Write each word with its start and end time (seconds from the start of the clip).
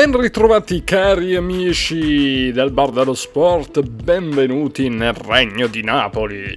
Ben 0.00 0.18
ritrovati 0.18 0.82
cari 0.82 1.36
amici 1.36 2.50
del 2.52 2.70
Bar 2.70 2.88
dello 2.88 3.12
Sport, 3.12 3.82
benvenuti 3.82 4.88
nel 4.88 5.12
Regno 5.12 5.66
di 5.66 5.82
Napoli. 5.82 6.56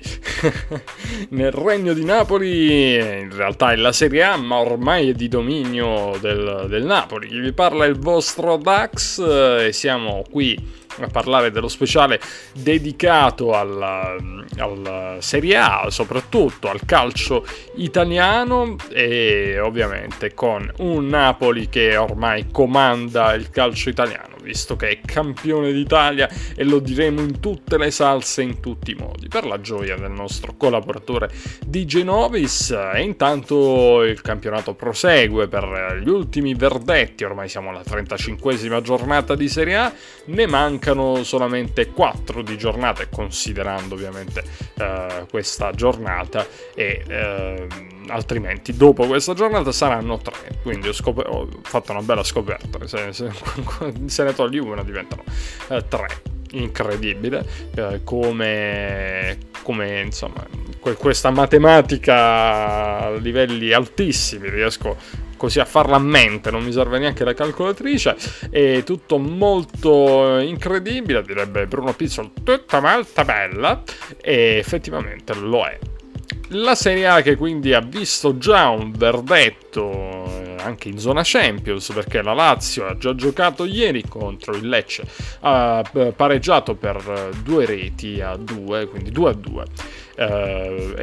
nel 1.31 1.51
Regno 1.51 1.91
di 1.91 2.05
Napoli 2.05 2.95
in 2.95 3.35
realtà 3.35 3.73
è 3.73 3.75
la 3.75 3.91
Serie 3.91 4.23
A, 4.23 4.37
ma 4.37 4.59
ormai 4.59 5.09
è 5.09 5.13
di 5.13 5.27
dominio 5.27 6.17
del, 6.21 6.67
del 6.69 6.85
Napoli. 6.85 7.37
Vi 7.37 7.51
parla 7.51 7.83
il 7.83 7.99
vostro 7.99 8.55
Dax 8.55 9.19
e 9.19 9.73
siamo 9.73 10.23
qui 10.31 10.57
a 10.99 11.07
parlare 11.07 11.51
dello 11.51 11.67
speciale 11.67 12.19
dedicato 12.53 13.53
alla, 13.53 14.15
alla, 14.57 15.17
Serie 15.19 15.57
A, 15.57 15.89
soprattutto 15.89 16.69
al 16.69 16.81
calcio 16.85 17.45
italiano 17.75 18.75
e 18.89 19.59
ovviamente 19.59 20.33
con 20.33 20.71
un 20.77 21.07
Napoli 21.07 21.69
che 21.69 21.97
ormai 21.97 22.47
comanda 22.51 23.33
il 23.33 23.49
calcio 23.49 23.89
italiano 23.89 24.33
visto 24.43 24.75
che 24.75 24.89
è 24.89 24.99
campione 25.03 25.71
d'Italia 25.71 26.29
e 26.55 26.63
lo 26.63 26.79
diremo 26.79 27.21
in 27.21 27.39
tutte 27.39 27.77
le 27.77 27.89
salse 27.89 28.43
in 28.43 28.59
tutti 28.59 28.91
i 28.91 28.95
modi, 28.95 29.27
per 29.29 29.45
la 29.45 29.59
gioia 29.59 29.95
del 29.95 30.11
nostro 30.11 30.53
collaboratore 30.55 31.31
di 31.65 31.85
Genovis. 31.85 32.69
E 32.93 33.01
intanto 33.01 34.03
il 34.03 34.21
campionato 34.21 34.75
prosegue 34.75 35.47
per 35.47 36.01
gli 36.03 36.09
ultimi 36.09 36.53
verdetti, 36.53 37.23
ormai 37.23 37.49
siamo 37.49 37.69
alla 37.69 37.81
35esima 37.81 38.81
giornata 38.81 39.33
di 39.35 39.47
Serie 39.47 39.75
A, 39.77 39.93
ne 40.25 40.45
mancano 40.83 41.23
solamente 41.23 41.91
4 41.91 42.41
di 42.41 42.57
giornate 42.57 43.07
considerando 43.09 43.95
ovviamente 43.95 44.43
eh, 44.75 45.25
questa 45.29 45.71
giornata 45.71 46.45
e 46.75 47.03
eh, 47.07 47.67
altrimenti 48.07 48.75
dopo 48.75 49.05
questa 49.07 49.33
giornata 49.33 49.71
saranno 49.71 50.17
3, 50.17 50.59
quindi 50.61 50.89
ho, 50.89 50.93
scop- 50.93 51.25
ho 51.25 51.47
fatto 51.61 51.93
una 51.93 52.01
bella 52.01 52.23
scoperta, 52.23 52.85
se, 52.85 53.13
se, 53.13 53.31
se 54.05 54.23
ne 54.23 54.33
togli 54.33 54.57
una 54.57 54.83
diventano 54.83 55.23
eh, 55.69 55.87
tre. 55.87 56.32
Incredibile 56.53 57.45
eh, 57.75 58.01
come, 58.03 59.37
come 59.63 60.01
insomma 60.01 60.45
que- 60.79 60.95
questa 60.95 61.31
matematica 61.31 62.99
a 63.05 63.11
livelli 63.15 63.71
altissimi 63.71 64.49
riesco 64.49 64.97
così 65.37 65.59
a 65.59 65.65
farla 65.65 65.97
a 65.97 65.99
mente, 65.99 66.51
non 66.51 66.63
mi 66.63 66.71
serve 66.71 66.99
neanche 66.99 67.25
la 67.25 67.33
calcolatrice, 67.33 68.15
è 68.49 68.83
tutto 68.83 69.17
molto 69.17 70.37
incredibile, 70.37 71.21
direbbe 71.21 71.67
Bruno 71.67 71.91
Pizzol, 71.93 72.31
tutta 72.43 72.79
molto 72.79 73.25
bella, 73.25 73.83
e 74.21 74.55
effettivamente 74.57 75.33
lo 75.33 75.65
è. 75.65 75.77
La 76.55 76.75
Serie 76.75 77.07
A 77.07 77.21
che 77.21 77.35
quindi 77.35 77.73
ha 77.73 77.79
visto 77.79 78.37
già 78.37 78.69
un 78.69 78.91
verdetto 78.91 80.25
eh, 80.25 80.55
anche 80.59 80.87
in 80.87 80.99
zona 80.99 81.21
Champions 81.23 81.91
perché 81.91 82.21
la 82.21 82.33
Lazio 82.33 82.85
ha 82.85 82.95
già 82.95 83.15
giocato 83.15 83.65
ieri 83.65 84.03
contro 84.07 84.55
il 84.55 84.67
Lecce, 84.69 85.03
ha 85.39 85.83
eh, 85.93 86.13
pareggiato 86.15 86.75
per 86.75 86.97
eh, 86.97 87.35
due 87.41 87.65
reti 87.65 88.21
a 88.21 88.35
due, 88.35 88.87
quindi 88.87 89.09
2 89.09 89.29
a 89.29 89.33
2 89.33 89.65
eh, 90.15 90.93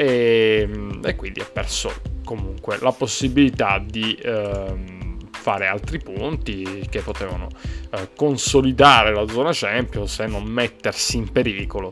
e, 1.02 1.16
quindi 1.16 1.40
ha 1.40 1.48
perso 1.52 1.92
comunque 2.24 2.78
la 2.80 2.92
possibilità 2.92 3.82
di... 3.84 4.14
Eh, 4.14 4.99
fare 5.40 5.66
altri 5.66 5.98
punti 5.98 6.86
che 6.90 7.00
potevano 7.00 7.48
eh, 7.90 8.10
consolidare 8.14 9.12
la 9.12 9.26
zona 9.26 9.50
Champions 9.52 10.20
e 10.20 10.26
non 10.26 10.44
mettersi 10.44 11.16
in 11.16 11.32
pericolo 11.32 11.90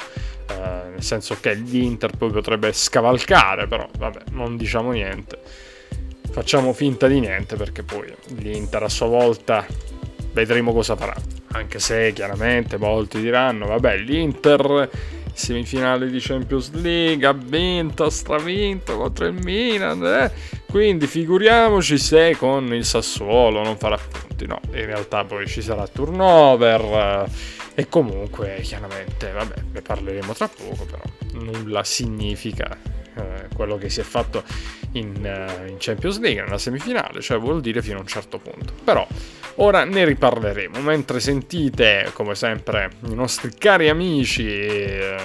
eh, 0.50 0.90
nel 0.90 1.02
senso 1.02 1.36
che 1.40 1.54
l'Inter 1.54 2.16
poi 2.16 2.30
potrebbe 2.30 2.72
scavalcare, 2.72 3.66
però 3.66 3.88
vabbè, 3.98 4.30
non 4.30 4.56
diciamo 4.56 4.92
niente. 4.92 5.38
Facciamo 6.30 6.72
finta 6.72 7.06
di 7.06 7.20
niente 7.20 7.56
perché 7.56 7.82
poi 7.82 8.12
l'Inter 8.36 8.82
a 8.82 8.88
sua 8.88 9.06
volta 9.06 9.66
vedremo 10.32 10.72
cosa 10.72 10.96
farà. 10.96 11.14
Anche 11.52 11.78
se 11.78 12.12
chiaramente 12.14 12.76
molti 12.76 13.20
diranno, 13.20 13.66
vabbè, 13.66 13.98
l'Inter 13.98 14.88
semifinale 15.32 16.10
di 16.10 16.18
Champions 16.20 16.72
League 16.72 17.26
ha 17.26 17.32
vinto, 17.32 18.10
stravinto 18.10 18.96
contro 18.96 19.26
il 19.26 19.34
Milan, 19.34 20.04
eh? 20.04 20.32
Quindi 20.70 21.06
figuriamoci 21.06 21.96
se 21.98 22.36
con 22.36 22.72
il 22.74 22.84
Sassuolo 22.84 23.62
non 23.62 23.78
farà 23.78 23.96
punti. 23.96 24.46
No, 24.46 24.60
in 24.66 24.84
realtà 24.84 25.24
poi 25.24 25.46
ci 25.46 25.62
sarà 25.62 25.86
turnover. 25.86 26.80
Eh, 26.80 27.56
e 27.80 27.88
comunque, 27.88 28.60
chiaramente, 28.62 29.30
vabbè, 29.30 29.54
ne 29.72 29.80
parleremo 29.80 30.32
tra 30.32 30.48
poco, 30.48 30.84
però 30.84 31.02
nulla 31.34 31.84
significa 31.84 32.76
eh, 33.14 33.46
quello 33.54 33.78
che 33.78 33.88
si 33.88 34.00
è 34.00 34.02
fatto 34.02 34.42
in, 34.92 35.14
uh, 35.22 35.68
in, 35.68 35.76
Champions 35.78 36.18
League 36.18 36.42
nella 36.42 36.58
semifinale, 36.58 37.20
cioè 37.20 37.38
vuol 37.38 37.60
dire 37.60 37.82
fino 37.82 37.98
a 37.98 38.00
un 38.00 38.06
certo 38.06 38.38
punto. 38.38 38.72
Però 38.82 39.06
ora 39.58 39.84
ne 39.84 40.04
riparleremo, 40.04 40.80
mentre 40.80 41.20
sentite, 41.20 42.10
come 42.12 42.34
sempre, 42.34 42.90
i 43.08 43.14
nostri 43.14 43.50
cari 43.56 43.88
amici 43.88 44.46
eh, 44.46 45.16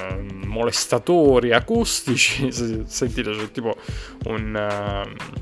molestatori 0.45 1.51
acustici, 1.51 2.51
sentite 2.85 3.31
c'è 3.31 3.51
tipo 3.51 3.75
un... 4.25 5.05
Uh, 5.07 5.41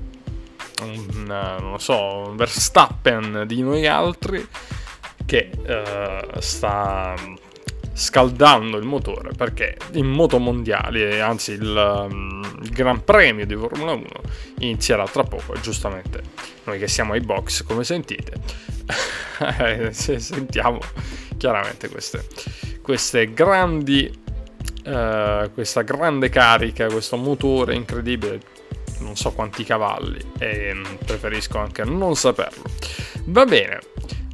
un, 0.84 1.25
uh, 1.25 1.62
non 1.62 1.79
so, 1.79 2.29
un 2.29 2.35
Verstappen 2.35 3.44
di 3.46 3.62
noi 3.62 3.85
altri 3.85 4.44
che 5.25 5.52
uh, 5.56 6.40
sta 6.40 7.13
scaldando 7.94 8.78
il 8.78 8.85
motore 8.85 9.31
perché 9.35 9.78
in 9.91 10.08
moto 10.08 10.40
mondiali, 10.40 11.19
anzi 11.19 11.52
il, 11.52 12.08
um, 12.09 12.58
il, 12.63 12.69
Gran 12.69 13.03
Premio 13.03 13.46
di 13.46 13.56
Formula 13.56 13.91
1 13.91 14.06
inizierà 14.59 15.06
tra 15.06 15.23
poco 15.23 15.53
e 15.53 15.62
giustamente 15.62 16.22
noi 16.63 16.79
che 16.79 16.88
siamo 16.88 17.13
ai 17.13 17.22
box 17.22 17.63
come 17.63 17.84
sentite 17.84 18.34
sentiamo 19.91 20.79
chiaramente 21.38 21.90
queste, 21.90 22.25
queste 22.81 23.34
grandi 23.34 24.12
uh, 24.85 25.52
questa 25.53 25.81
grande 25.81 26.29
carica 26.29 26.88
questo 26.88 27.18
motore 27.18 27.75
incredibile 27.75 28.40
non 29.02 29.16
so 29.16 29.31
quanti 29.31 29.63
cavalli 29.63 30.19
e 30.40 30.79
preferisco 31.03 31.57
anche 31.57 31.84
non 31.84 32.16
saperlo. 32.16 32.63
Va 33.25 33.46
bene. 33.46 33.79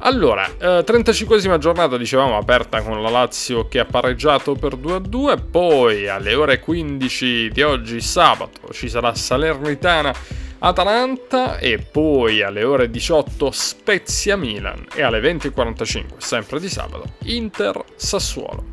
Allora, 0.00 0.46
eh, 0.58 0.84
35esima 0.86 1.58
giornata 1.58 1.96
dicevamo 1.96 2.36
aperta 2.36 2.82
con 2.82 3.02
la 3.02 3.10
Lazio 3.10 3.66
che 3.66 3.80
ha 3.80 3.84
pareggiato 3.84 4.54
per 4.54 4.76
2-2, 4.76 5.38
poi 5.50 6.06
alle 6.06 6.34
ore 6.34 6.60
15 6.60 7.50
di 7.50 7.62
oggi 7.62 8.00
sabato 8.00 8.72
ci 8.72 8.88
sarà 8.88 9.12
Salernitana 9.12 10.14
Atalanta 10.60 11.58
e 11.58 11.78
poi 11.78 12.42
alle 12.42 12.64
ore 12.64 12.90
18 12.90 13.50
Spezia 13.52 14.36
Milan 14.36 14.86
e 14.94 15.02
alle 15.02 15.20
20.45 15.20 16.16
sempre 16.18 16.58
di 16.58 16.68
sabato 16.68 17.12
Inter 17.24 17.84
Sassuolo. 17.94 18.66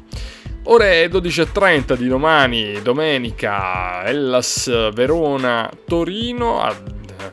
Ore 0.64 1.06
12.30 1.08 1.96
di 1.96 2.08
domani, 2.08 2.82
domenica, 2.82 4.04
Ellas 4.04 4.92
Verona 4.94 5.70
Torino, 5.86 6.68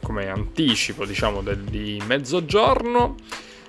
come 0.02 0.28
anticipo 0.28 1.06
diciamo 1.06 1.40
del, 1.40 1.60
di 1.60 2.02
mezzogiorno 2.06 3.14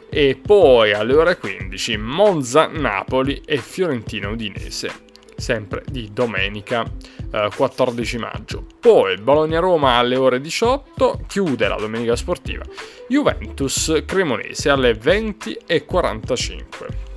e 0.09 0.37
poi 0.39 0.93
alle 0.93 1.13
ore 1.15 1.37
15 1.37 1.97
Monza 1.97 2.67
Napoli 2.67 3.41
e 3.45 3.57
Fiorentina 3.57 4.27
Udinese 4.27 5.11
sempre 5.43 5.83
di 5.85 6.09
domenica 6.13 6.89
eh, 7.31 7.49
14 7.53 8.17
maggio. 8.17 8.65
Poi 8.79 9.17
Bologna-Roma 9.17 9.95
alle 9.95 10.15
ore 10.15 10.39
18, 10.39 11.25
chiude 11.27 11.67
la 11.67 11.75
domenica 11.75 12.15
sportiva, 12.15 12.63
Juventus 13.09 14.03
Cremonese 14.05 14.69
alle 14.69 14.93
20 14.93 15.59
e 15.65 15.83
45. 15.83 17.11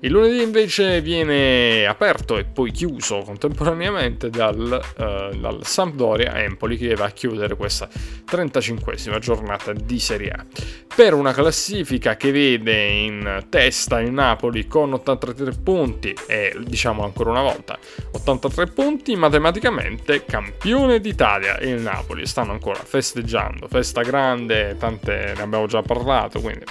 Il 0.00 0.12
lunedì 0.12 0.40
invece 0.42 1.00
viene 1.00 1.84
aperto 1.84 2.38
e 2.38 2.44
poi 2.44 2.70
chiuso 2.70 3.22
contemporaneamente 3.22 4.30
dal, 4.30 4.80
uh, 4.96 5.36
dal 5.36 5.58
Sampdoria 5.62 6.40
Empoli 6.40 6.76
che 6.76 6.94
va 6.94 7.06
a 7.06 7.10
chiudere 7.10 7.56
questa 7.56 7.88
35esima 7.88 9.18
giornata 9.18 9.72
di 9.72 9.98
Serie 9.98 10.30
A. 10.30 10.46
Per 10.94 11.14
una 11.14 11.32
classifica 11.32 12.16
che 12.16 12.30
vede 12.30 12.86
in 12.86 13.46
testa 13.48 14.00
il 14.00 14.12
Napoli 14.12 14.68
con 14.68 14.92
83 14.92 15.50
punti 15.64 16.14
e 16.28 16.56
diciamo 16.64 17.02
ancora 17.02 17.30
una 17.30 17.42
volta 17.42 17.76
83 18.12 18.66
punti, 18.68 19.16
matematicamente 19.16 20.24
campione 20.24 21.00
d'Italia 21.00 21.58
il 21.58 21.80
Napoli. 21.80 22.24
Stanno 22.24 22.52
ancora 22.52 22.78
festeggiando, 22.78 23.66
festa 23.66 24.02
grande, 24.02 24.76
tante 24.78 25.32
ne 25.34 25.42
abbiamo 25.42 25.66
già 25.66 25.82
parlato, 25.82 26.40
quindi 26.40 26.64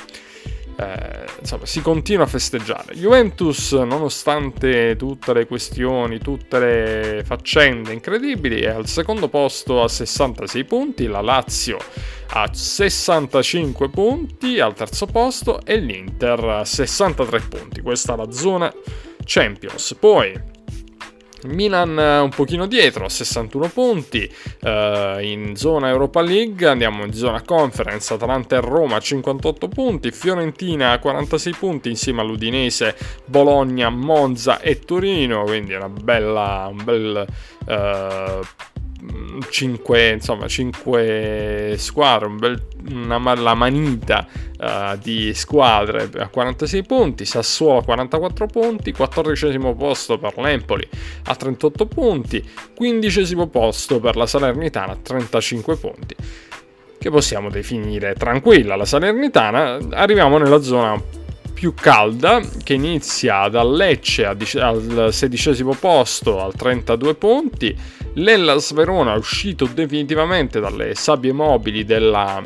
eh, 0.80 1.26
insomma, 1.40 1.66
si 1.66 1.82
continua 1.82 2.26
a 2.26 2.28
festeggiare. 2.28 2.94
Juventus, 2.94 3.72
nonostante 3.74 4.96
tutte 4.96 5.34
le 5.34 5.48
questioni, 5.48 6.20
tutte 6.20 6.60
le 6.60 7.24
faccende 7.26 7.94
incredibili, 7.94 8.62
è 8.62 8.70
al 8.70 8.88
secondo 8.88 9.28
posto 9.28 9.82
a 9.82 9.88
66 9.88 10.66
punti, 10.66 11.08
la 11.08 11.22
Lazio 11.22 11.78
a 12.30 12.50
65 12.52 13.90
punti 13.90 14.60
al 14.60 14.74
terzo 14.74 15.06
posto 15.06 15.62
e 15.66 15.78
l'Inter 15.78 16.44
a 16.44 16.66
63 16.66 17.40
punti. 17.40 17.82
Questa 17.82 18.14
è 18.14 18.18
la 18.18 18.32
zona 18.32 18.72
Champions. 19.24 19.96
Poi 20.00 20.56
Milan 21.44 21.98
un 21.98 22.30
pochino 22.30 22.66
dietro 22.66 23.06
a 23.06 23.10
61 23.10 23.68
punti 23.70 24.30
uh, 24.62 25.20
in 25.20 25.54
zona 25.56 25.90
Europa 25.90 26.22
League, 26.22 26.68
andiamo 26.68 27.06
in 27.06 27.14
zona 27.14 27.42
Conference, 27.44 28.14
Atalanta 28.14 28.56
e 28.58 28.62
Roma 28.62 28.96
a 28.96 29.00
58 29.00 29.68
punti, 29.68 30.12
Fiorentina 30.12 30.92
a 30.92 31.00
46 31.00 31.54
punti 31.54 31.90
insieme 31.90 32.22
all'Udinese, 32.22 32.96
Bologna, 33.26 33.90
Monza 33.90 34.60
e 34.60 34.80
Torino, 34.80 35.44
quindi 35.44 35.74
una 35.74 35.90
bella, 35.90 36.68
un 36.70 36.84
bel 36.84 37.26
uh, 37.66 38.46
5, 39.50 40.10
insomma, 40.10 40.48
5 40.48 41.76
squadre, 41.78 42.28
un 42.28 42.38
bel, 42.38 42.62
una, 42.90 43.36
la 43.36 43.54
manita 43.54 44.28
uh, 44.60 44.98
di 45.02 45.34
squadre 45.34 46.10
a 46.18 46.28
46 46.28 46.84
punti, 46.84 47.26
Sassuolo 47.26 47.80
a 47.80 47.84
44 47.84 48.48
punti, 48.48 48.92
14 48.92 49.58
posto 49.78 50.18
per 50.18 50.38
l'Empoli 50.38 50.88
a 51.26 51.36
38 51.36 51.86
punti, 51.86 52.44
15 52.76 53.36
posto 53.52 54.00
per 54.00 54.16
la 54.16 54.26
Salernitana 54.26 54.94
a 54.94 54.98
35 55.02 55.76
punti. 55.78 56.16
Che 57.00 57.10
possiamo 57.12 57.50
definire 57.50 58.16
tranquilla 58.16 58.76
la 58.76 58.86
Salernitana, 58.86 59.78
arriviamo 59.92 60.38
nella 60.38 60.62
zona 60.62 61.00
più 61.58 61.74
calda 61.74 62.40
che 62.64 62.76
inizia 62.76 63.48
dal 63.48 63.74
Lecce 63.74 64.26
al 64.28 65.10
sedicesimo 65.12 65.74
posto 65.74 66.40
al 66.40 66.54
32 66.54 67.16
punti. 67.16 67.76
L'Ellas 68.14 68.74
Verona 68.74 69.16
è 69.16 69.18
uscito 69.18 69.66
definitivamente 69.66 70.60
dalle 70.60 70.94
sabbie 70.94 71.34
mobili 71.34 71.84
della, 71.84 72.44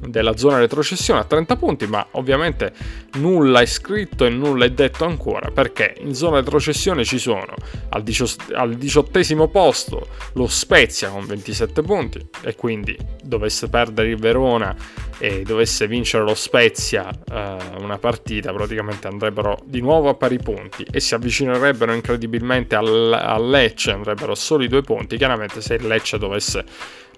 della 0.00 0.34
zona 0.34 0.56
retrocessione 0.56 1.20
a 1.20 1.24
30 1.24 1.56
punti, 1.56 1.86
ma 1.86 2.06
ovviamente 2.12 2.72
nulla 3.16 3.60
è 3.60 3.66
scritto 3.66 4.24
e 4.24 4.30
nulla 4.30 4.64
è 4.64 4.70
detto 4.70 5.04
ancora, 5.04 5.50
perché 5.50 5.96
in 6.00 6.14
zona 6.14 6.36
retrocessione 6.36 7.04
ci 7.04 7.18
sono 7.18 7.52
al, 7.90 8.02
dicio- 8.02 8.34
al 8.54 8.76
diciottesimo 8.76 9.48
posto 9.48 10.06
lo 10.32 10.46
Spezia 10.46 11.10
con 11.10 11.26
27 11.26 11.82
punti 11.82 12.26
e 12.40 12.54
quindi 12.54 12.96
dovesse 13.22 13.68
perdere 13.68 14.08
il 14.08 14.16
Verona 14.16 14.74
e 15.18 15.42
dovesse 15.42 15.86
vincere 15.86 16.24
lo 16.24 16.34
Spezia 16.34 17.10
eh, 17.10 17.56
una 17.80 17.98
partita, 17.98 18.52
praticamente 18.52 19.06
andrebbero 19.08 19.58
di 19.64 19.80
nuovo 19.80 20.08
a 20.08 20.14
pari 20.14 20.38
punti 20.38 20.86
e 20.90 21.00
si 21.00 21.14
avvicinerebbero 21.14 21.92
incredibilmente 21.92 22.76
al, 22.76 23.12
al 23.12 23.48
Lecce, 23.48 23.90
andrebbero 23.90 24.34
soli 24.34 24.68
due 24.68 24.82
punti. 24.82 25.16
Chiaramente 25.16 25.60
se 25.60 25.74
il 25.74 25.86
Lecce 25.86 26.18
dovesse 26.18 26.64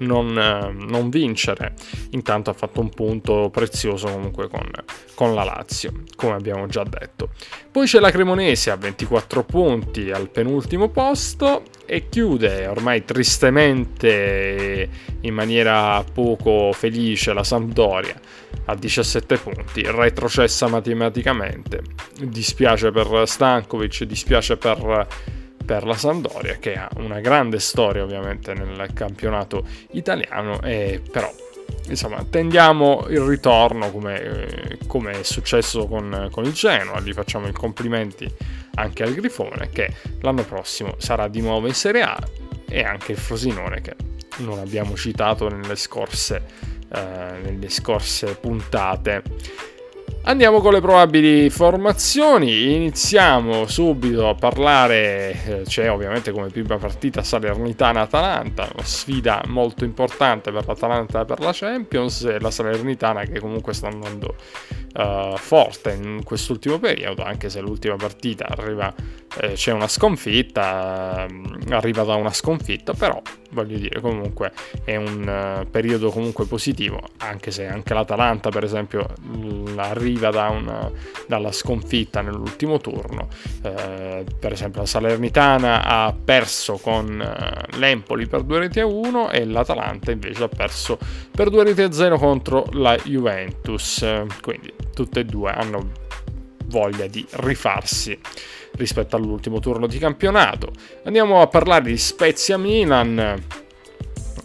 non, 0.00 0.38
eh, 0.38 0.72
non, 0.72 1.08
vincere. 1.08 1.74
Intanto 2.10 2.50
ha 2.50 2.52
fatto 2.52 2.80
un 2.80 2.90
punto 2.90 3.50
prezioso 3.50 4.08
comunque 4.08 4.48
con, 4.48 4.68
con, 5.14 5.34
la 5.34 5.44
Lazio, 5.44 5.92
come 6.16 6.34
abbiamo 6.34 6.66
già 6.66 6.84
detto. 6.84 7.30
Poi 7.70 7.86
c'è 7.86 8.00
la 8.00 8.10
Cremonese 8.10 8.70
a 8.70 8.76
24 8.76 9.44
punti 9.44 10.10
al 10.10 10.28
penultimo 10.28 10.88
posto 10.88 11.62
e 11.86 12.08
chiude 12.08 12.66
ormai 12.66 13.04
tristemente 13.04 14.88
in 15.20 15.34
maniera 15.34 16.04
poco 16.12 16.72
felice 16.72 17.32
la 17.32 17.44
Sampdoria 17.44 18.18
a 18.66 18.74
17 18.74 19.36
punti, 19.38 19.82
retrocessa 19.84 20.68
matematicamente. 20.68 21.82
Dispiace 22.22 22.90
per 22.90 23.22
Stankovic, 23.26 24.04
dispiace 24.04 24.56
per 24.56 25.06
per 25.64 25.84
la 25.84 25.94
Sampdoria 25.94 26.56
che 26.56 26.74
ha 26.74 26.88
una 26.96 27.20
grande 27.20 27.58
storia 27.58 28.02
ovviamente 28.02 28.54
nel 28.54 28.92
campionato 28.92 29.64
italiano 29.92 30.60
e 30.62 31.00
però 31.10 31.32
insomma 31.88 32.24
tendiamo 32.28 33.06
il 33.08 33.20
ritorno 33.20 33.90
come, 33.90 34.78
come 34.86 35.20
è 35.20 35.22
successo 35.22 35.86
con, 35.86 36.28
con, 36.30 36.44
il 36.44 36.52
Genoa. 36.52 37.00
Gli 37.00 37.12
facciamo 37.12 37.48
i 37.48 37.52
complimenti 37.52 38.28
anche 38.74 39.02
al 39.02 39.14
Grifone 39.14 39.70
che 39.70 39.92
l'anno 40.20 40.44
prossimo 40.44 40.94
sarà 40.98 41.28
di 41.28 41.40
nuovo 41.40 41.66
in 41.66 41.74
Serie 41.74 42.02
A 42.02 42.18
e 42.68 42.82
anche 42.82 43.12
il 43.12 43.18
Frosinone 43.18 43.80
che 43.80 43.94
non 44.38 44.58
abbiamo 44.58 44.96
citato 44.96 45.48
nelle 45.48 45.76
scorse, 45.76 46.42
eh, 46.94 47.38
nelle 47.42 47.68
scorse 47.68 48.36
puntate 48.36 49.22
Andiamo 50.22 50.60
con 50.60 50.74
le 50.74 50.82
probabili 50.82 51.48
formazioni, 51.48 52.74
iniziamo 52.74 53.66
subito 53.66 54.28
a 54.28 54.34
parlare, 54.34 55.32
eh, 55.44 55.62
c'è 55.64 55.90
ovviamente 55.90 56.30
come 56.30 56.48
prima 56.48 56.76
partita 56.76 57.22
Salernitana-Atalanta, 57.22 58.68
una 58.74 58.84
sfida 58.84 59.42
molto 59.46 59.84
importante 59.84 60.52
per 60.52 60.66
l'Atalanta 60.66 61.22
e 61.22 61.24
per 61.24 61.40
la 61.40 61.52
Champions 61.54 62.24
e 62.24 62.38
la 62.38 62.50
Salernitana 62.50 63.22
che 63.24 63.40
comunque 63.40 63.72
sta 63.72 63.88
andando 63.88 64.34
uh, 64.94 65.36
forte 65.36 65.92
in 65.92 66.22
quest'ultimo 66.22 66.78
periodo, 66.78 67.24
anche 67.24 67.48
se 67.48 67.60
l'ultima 67.60 67.96
partita 67.96 68.46
arriva, 68.46 68.94
eh, 69.38 69.52
c'è 69.52 69.72
una 69.72 69.88
sconfitta, 69.88 71.26
uh, 71.28 71.72
arriva 71.72 72.02
da 72.02 72.14
una 72.14 72.32
sconfitta, 72.32 72.94
però 72.94 73.20
voglio 73.50 73.78
dire 73.78 74.00
comunque 74.00 74.52
è 74.84 74.96
un 74.96 75.60
uh, 75.62 75.68
periodo 75.70 76.10
comunque 76.10 76.46
positivo, 76.46 77.00
anche 77.18 77.50
se 77.50 77.66
anche 77.66 77.94
l'Atalanta 77.94 78.50
per 78.50 78.64
esempio 78.64 79.06
arriva 79.76 80.30
da 80.30 80.48
una, 80.48 80.90
dalla 81.26 81.52
sconfitta 81.52 82.20
nell'ultimo 82.22 82.78
turno, 82.78 83.28
eh, 83.62 84.24
per 84.38 84.52
esempio 84.52 84.80
la 84.80 84.86
Salernitana 84.86 85.84
ha 85.84 86.12
perso 86.12 86.76
con 86.78 87.22
l'Empoli 87.76 88.26
per 88.26 88.42
2 88.42 88.58
reti 88.58 88.80
a 88.80 88.86
1 88.86 89.30
e 89.30 89.44
l'Atalanta 89.44 90.10
invece 90.10 90.44
ha 90.44 90.48
perso 90.48 90.98
per 91.30 91.50
2 91.50 91.64
reti 91.64 91.82
a 91.82 91.92
0 91.92 92.18
contro 92.18 92.66
la 92.72 92.96
Juventus, 92.96 94.04
quindi 94.40 94.72
tutte 94.92 95.20
e 95.20 95.24
due 95.24 95.50
hanno 95.52 95.99
voglia 96.70 97.06
di 97.06 97.26
rifarsi 97.30 98.18
rispetto 98.72 99.16
all'ultimo 99.16 99.58
turno 99.60 99.86
di 99.86 99.98
campionato. 99.98 100.72
Andiamo 101.04 101.42
a 101.42 101.48
parlare 101.48 101.84
di 101.84 101.98
Spezia 101.98 102.56
Milan 102.56 103.42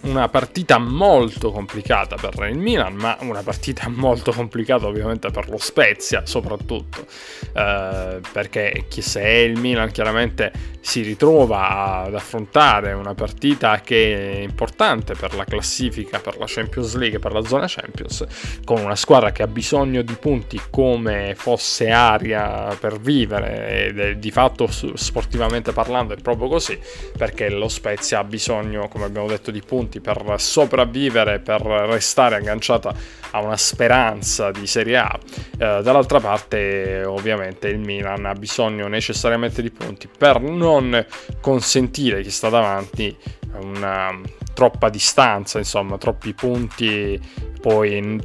una 0.06 0.30
partita 0.30 0.78
molto 0.78 1.52
complicata 1.52 2.16
per 2.16 2.48
il 2.50 2.58
Milan, 2.58 2.96
ma 2.96 3.18
una 3.22 3.42
partita 3.42 3.88
molto 3.94 4.32
complicata 4.32 4.88
ovviamente 4.88 5.30
per 5.30 5.50
lo 5.50 5.58
Spezia 5.58 6.26
soprattutto, 6.26 7.06
eh, 7.54 8.20
perché 8.32 8.86
se 8.90 9.22
il 9.22 9.60
Milan 9.60 9.92
chiaramente 9.92 10.74
si 10.86 11.02
ritrova 11.02 12.04
ad 12.04 12.14
affrontare 12.14 12.94
una 12.94 13.16
partita 13.16 13.82
che 13.82 14.34
è 14.34 14.40
importante 14.42 15.16
per 15.16 15.34
la 15.34 15.44
classifica, 15.44 16.20
per 16.20 16.38
la 16.38 16.46
Champions 16.48 16.96
League, 16.96 17.18
per 17.18 17.32
la 17.32 17.44
zona 17.44 17.66
Champions, 17.68 18.24
con 18.64 18.82
una 18.82 18.96
squadra 18.96 19.32
che 19.32 19.42
ha 19.42 19.48
bisogno 19.48 20.04
di 20.04 20.14
punti 20.14 20.62
come 20.70 21.34
fosse 21.36 21.90
aria 21.90 22.78
per 22.80 23.00
vivere, 23.00 23.88
ed 23.88 24.00
è 24.00 24.16
di 24.16 24.30
fatto 24.30 24.68
sportivamente 24.68 25.72
parlando 25.72 26.14
è 26.14 26.18
proprio 26.22 26.50
così, 26.50 26.80
perché 27.18 27.50
lo 27.50 27.68
Spezia 27.68 28.20
ha 28.20 28.24
bisogno, 28.24 28.88
come 28.88 29.06
abbiamo 29.06 29.28
detto, 29.28 29.50
di 29.50 29.64
punti 29.66 29.95
punti 29.96 30.00
per 30.02 30.40
sopravvivere, 30.40 31.40
per 31.40 31.62
restare 31.62 32.36
agganciata 32.36 32.94
a 33.32 33.42
una 33.42 33.58
speranza 33.58 34.52
di 34.52 34.68
Serie 34.68 34.98
A. 34.98 35.20
Eh, 35.58 35.82
dall'altra 35.82 36.20
parte 36.20 37.04
ovviamente 37.06 37.68
il 37.68 37.80
Milan 37.80 38.26
ha 38.26 38.34
bisogno 38.34 38.88
necessariamente 38.88 39.62
di 39.62 39.72
punti 39.72 40.08
per 40.08 40.42
non 40.42 41.06
consentire 41.42 42.22
chi 42.22 42.32
sta 42.32 42.50
davanti 42.50 43.16
una 43.62 44.20
troppa 44.54 44.90
distanza, 44.90 45.58
insomma 45.58 45.98
troppi 45.98 46.34
punti 46.34 47.20
poi 47.62 48.20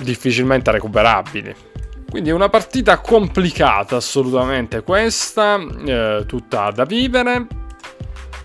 difficilmente 0.00 0.70
recuperabili. 0.70 1.54
Quindi 2.08 2.30
una 2.30 2.48
partita 2.48 3.00
complicata 3.00 3.96
assolutamente 3.96 4.82
questa, 4.82 5.58
eh, 5.58 6.24
tutta 6.26 6.70
da 6.70 6.84
vivere, 6.84 7.46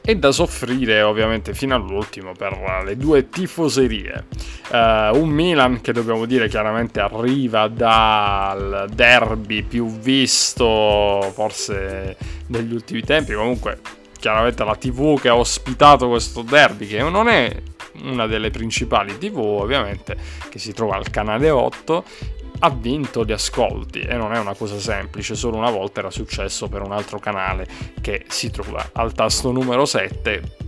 e 0.06 0.16
da 0.18 0.32
soffrire 0.32 1.02
ovviamente 1.02 1.54
fino 1.54 1.76
all'ultimo 1.76 2.34
per 2.34 2.82
le 2.84 2.98
due 2.98 3.30
tifoserie. 3.30 4.26
Uh, 4.70 5.18
un 5.18 5.30
Milan 5.30 5.82
che 5.82 5.94
dobbiamo 5.94 6.26
dire 6.26 6.50
chiaramente 6.50 7.00
arriva 7.00 7.68
dal 7.68 8.90
derby 8.94 9.64
più 9.64 9.88
visto 9.88 11.32
forse 11.34 12.18
negli 12.48 12.74
ultimi 12.74 13.02
tempi, 13.02 13.34
comunque 13.34 13.80
chiaramente 14.20 14.64
la 14.64 14.76
TV 14.76 15.20
che 15.20 15.30
ha 15.30 15.36
ospitato 15.36 16.08
questo 16.08 16.44
derby 16.44 16.88
che 16.88 17.00
non 17.00 17.28
è 17.28 17.54
una 18.04 18.26
delle 18.26 18.50
principali 18.52 19.18
TV 19.18 19.38
ovviamente 19.38 20.16
che 20.50 20.60
si 20.60 20.72
trova 20.74 20.96
al 20.96 21.10
canale 21.10 21.50
8 21.50 22.04
ha 22.66 22.70
vinto 22.70 23.26
gli 23.26 23.34
ascolti 23.34 24.00
e 24.00 24.16
non 24.16 24.32
è 24.32 24.40
una 24.40 24.54
cosa 24.54 24.80
semplice, 24.80 25.36
solo 25.36 25.58
una 25.58 25.70
volta 25.70 26.00
era 26.00 26.10
successo 26.10 26.70
per 26.70 26.82
un 26.82 26.94
altro 26.94 27.20
canale 27.20 27.68
che 28.00 28.24
si 28.30 28.50
trova 28.52 28.90
al 28.94 29.12
tasto 29.12 29.52
numero 29.52 29.86
7 29.86 30.62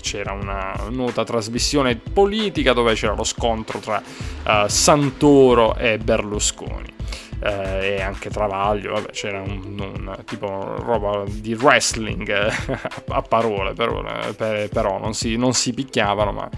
c'era 0.00 0.32
una 0.32 0.74
nota 0.90 1.24
trasmissione 1.24 1.96
politica 1.96 2.72
dove 2.72 2.94
c'era 2.94 3.14
lo 3.14 3.24
scontro 3.24 3.78
tra 3.78 4.02
uh, 4.02 4.66
Santoro 4.66 5.76
e 5.76 5.98
Berlusconi. 5.98 6.94
Uh, 7.38 7.82
e 7.82 8.00
anche 8.00 8.30
Travaglio, 8.30 8.92
vabbè, 8.92 9.10
c'era 9.10 9.40
un, 9.40 9.78
un, 9.78 10.18
tipo 10.24 10.76
roba 10.78 11.24
di 11.28 11.54
wrestling 11.54 12.28
a 13.08 13.22
parole, 13.22 13.72
però, 13.74 14.02
per, 14.34 14.68
però 14.68 14.98
non, 14.98 15.14
si, 15.14 15.36
non, 15.36 15.52
si, 15.52 15.72
picchiavano, 15.72 16.32
ma 16.32 16.50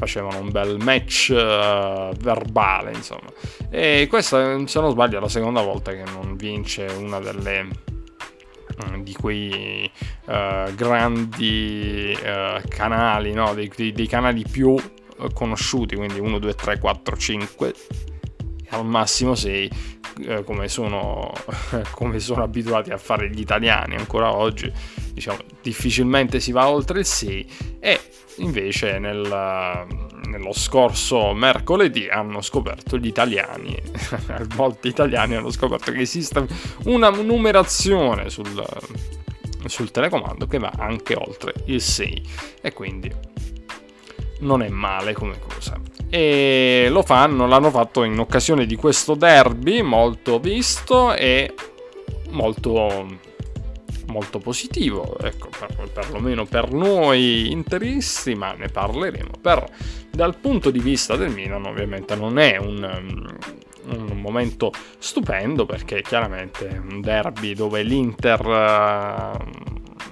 facevano 0.00 0.38
un 0.38 0.50
bel 0.50 0.78
match 0.80 1.28
uh, 1.28 2.14
verbale, 2.16 2.92
insomma. 2.94 3.30
E 3.68 4.06
questa, 4.08 4.66
se 4.66 4.80
non 4.80 4.90
sbaglio, 4.90 5.18
è 5.18 5.20
la 5.20 5.28
seconda 5.28 5.60
volta 5.60 5.92
che 5.92 6.04
non 6.10 6.36
vince 6.36 6.86
una 6.96 7.20
delle 7.20 7.64
mm, 7.64 9.02
di 9.02 9.12
quei 9.12 9.90
uh, 10.24 10.74
grandi 10.74 12.16
uh, 12.16 12.66
canali, 12.66 13.34
no? 13.34 13.52
dei, 13.52 13.70
dei, 13.76 13.92
dei, 13.92 14.06
canali 14.06 14.42
più 14.50 14.74
conosciuti, 15.34 15.96
quindi 15.96 16.18
1, 16.18 16.38
2, 16.38 16.54
3, 16.54 16.78
4, 16.78 17.16
5, 17.18 17.74
al 18.70 18.84
massimo 18.86 19.34
6, 19.34 19.70
come 20.44 20.68
sono, 20.68 21.32
come 21.92 22.18
sono 22.20 22.42
abituati 22.42 22.90
a 22.90 22.98
fare 22.98 23.30
gli 23.30 23.40
italiani 23.40 23.96
ancora 23.96 24.34
oggi, 24.34 24.70
diciamo, 25.12 25.38
difficilmente 25.62 26.40
si 26.40 26.52
va 26.52 26.68
oltre 26.68 27.00
il 27.00 27.06
6 27.06 27.46
e 27.80 28.00
invece 28.38 28.98
nel, 28.98 29.86
nello 30.26 30.52
scorso 30.52 31.32
mercoledì 31.32 32.08
hanno 32.08 32.40
scoperto 32.40 32.96
gli 32.96 33.06
italiani, 33.06 33.76
molti 34.56 34.88
italiani 34.88 35.36
hanno 35.36 35.50
scoperto 35.50 35.92
che 35.92 36.00
esiste 36.00 36.46
una 36.84 37.10
numerazione 37.10 38.30
sul, 38.30 38.64
sul 39.66 39.90
telecomando 39.90 40.46
che 40.46 40.58
va 40.58 40.72
anche 40.76 41.14
oltre 41.14 41.54
il 41.66 41.80
6 41.80 42.22
e 42.62 42.72
quindi 42.72 43.12
non 44.40 44.62
è 44.62 44.68
male 44.68 45.12
come 45.12 45.38
cosa. 45.38 45.80
E 46.08 46.88
lo 46.90 47.02
fanno, 47.02 47.46
l'hanno 47.46 47.70
fatto 47.70 48.02
in 48.02 48.18
occasione 48.18 48.66
di 48.66 48.76
questo 48.76 49.14
derby 49.14 49.82
molto 49.82 50.38
visto 50.40 51.14
e 51.14 51.54
molto 52.30 53.28
molto 54.10 54.40
positivo, 54.40 55.16
ecco, 55.20 55.48
per, 55.56 55.88
perlomeno 55.92 56.44
per 56.44 56.72
noi 56.72 57.50
interisti, 57.52 58.34
ma 58.34 58.52
ne 58.52 58.68
parleremo. 58.68 59.30
Però 59.40 59.64
dal 60.10 60.36
punto 60.36 60.70
di 60.70 60.80
vista 60.80 61.16
del 61.16 61.30
Milan 61.30 61.64
ovviamente 61.64 62.14
non 62.16 62.38
è 62.38 62.56
un, 62.56 63.36
un 63.86 64.20
momento 64.20 64.72
stupendo 64.98 65.64
perché 65.64 66.02
chiaramente 66.02 66.68
è 66.68 66.78
un 66.78 67.00
derby 67.00 67.54
dove 67.54 67.82
l'Inter 67.82 68.44
uh, 68.44 68.50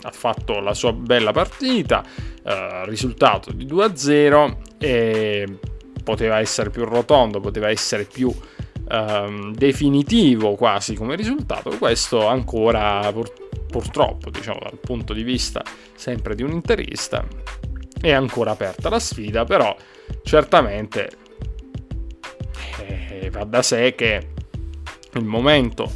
ha 0.01 0.13
fatto 0.13 0.61
la 0.61 0.75
sua 0.75 0.93
bella 0.93 1.33
partita, 1.33 2.05
uh, 2.49 2.85
risultato 2.85 3.53
di 3.53 3.67
2-0 3.67 4.57
e 4.79 5.59
poteva 6.03 6.39
essere 6.39 6.71
più 6.71 6.85
rotondo, 6.85 7.41
poteva 7.41 7.69
essere 7.69 8.05
più 8.05 8.35
um, 8.91 9.53
definitivo 9.55 10.55
quasi 10.55 10.95
come 10.95 11.17
risultato, 11.17 11.77
questo 11.77 12.27
ancora 12.27 13.13
pur- 13.13 13.67
purtroppo, 13.69 14.31
diciamo 14.31 14.61
dal 14.63 14.79
punto 14.79 15.13
di 15.13 15.23
vista 15.23 15.63
sempre 15.95 16.35
di 16.35 16.43
un 16.43 16.53
interista, 16.53 17.27
è 18.01 18.11
ancora 18.11 18.53
aperta 18.53 18.89
la 18.89 18.99
sfida, 18.99 19.45
però 19.45 19.77
certamente 20.23 21.11
eh, 22.79 23.29
va 23.31 23.45
da 23.45 23.63
sé 23.63 23.95
che 23.95 24.29
il 25.13 25.25
momento 25.25 25.91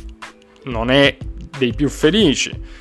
non 0.65 0.91
è 0.91 1.17
dei 1.59 1.73
più 1.75 1.89
felici. 1.89 2.81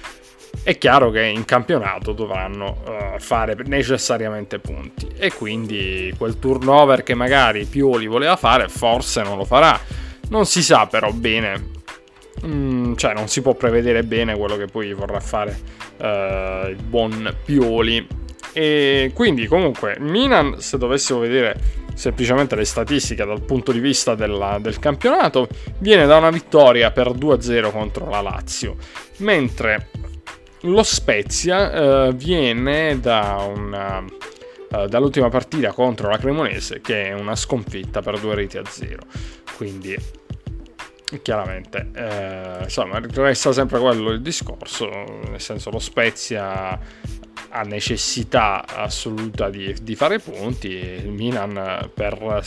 È 0.64 0.78
chiaro 0.78 1.10
che 1.10 1.24
in 1.24 1.46
campionato 1.46 2.12
dovranno 2.12 2.82
uh, 2.86 3.20
fare 3.20 3.56
necessariamente 3.66 4.60
punti 4.60 5.08
e 5.18 5.34
quindi 5.34 6.14
quel 6.18 6.38
turnover 6.40 7.04
che 7.04 7.16
magari 7.16 7.66
Pioli 7.66 8.08
voleva 8.08 8.36
fare 8.36 8.68
forse 8.68 9.24
non 9.24 9.38
lo 9.38 9.46
farà. 9.46 9.80
Non 10.30 10.46
si 10.46 10.62
sa 10.62 10.88
però 10.88 11.12
bene 11.12 11.80
Mm, 12.46 12.96
cioè 12.96 13.14
non 13.14 13.28
si 13.28 13.42
può 13.42 13.54
prevedere 13.54 14.04
bene 14.04 14.36
quello 14.36 14.58
che 14.58 14.66
poi 14.66 14.94
vorrà 14.94 15.20
fare 15.20 15.58
uh, 15.98 16.70
il 16.70 16.78
buon 16.84 17.36
Pioli. 17.46 18.08
E 18.54 19.12
quindi 19.14 19.46
comunque 19.46 19.98
Milan, 20.00 20.60
se 20.60 20.78
dovessimo 20.78 21.20
vedere 21.20 21.80
semplicemente 21.94 22.56
le 22.56 22.66
statistiche 22.66 23.24
dal 23.26 23.42
punto 23.44 23.72
di 23.72 23.80
vista 23.80 24.16
della, 24.16 24.58
del 24.60 24.80
campionato, 24.80 25.48
viene 25.78 26.06
da 26.06 26.18
una 26.18 26.32
vittoria 26.32 26.92
per 26.92 27.12
2-0 27.12 27.72
contro 27.72 28.10
la 28.10 28.22
Lazio, 28.22 28.76
mentre 29.18 29.90
lo 30.62 30.84
Spezia 30.84 32.08
uh, 32.08 32.14
viene 32.14 33.00
da 33.00 33.52
una, 33.56 34.00
uh, 34.00 34.88
dall'ultima 34.88 35.30
partita 35.30 35.72
contro 35.72 36.10
la 36.10 36.18
Cremonese 36.18 36.82
che 36.82 37.08
è 37.08 37.14
una 37.14 37.36
sconfitta 37.36 38.02
per 38.02 38.20
due 38.20 38.36
reti 38.36 38.58
a 38.58 38.64
0. 38.66 39.02
Quindi 39.56 39.98
chiaramente 41.22 41.90
eh, 41.94 42.64
insomma 42.64 43.02
resta 43.02 43.52
sempre 43.52 43.80
quello 43.80 44.12
il 44.12 44.22
discorso 44.22 44.88
nel 44.88 45.42
senso 45.42 45.70
lo 45.70 45.80
Spezia 45.80 46.80
ha 47.50 47.62
necessità 47.64 48.66
assoluta 48.66 49.50
di, 49.50 49.76
di 49.82 49.96
fare 49.96 50.20
punti 50.20 50.70
il 50.70 51.10
Milan 51.10 51.90
per 51.94 52.42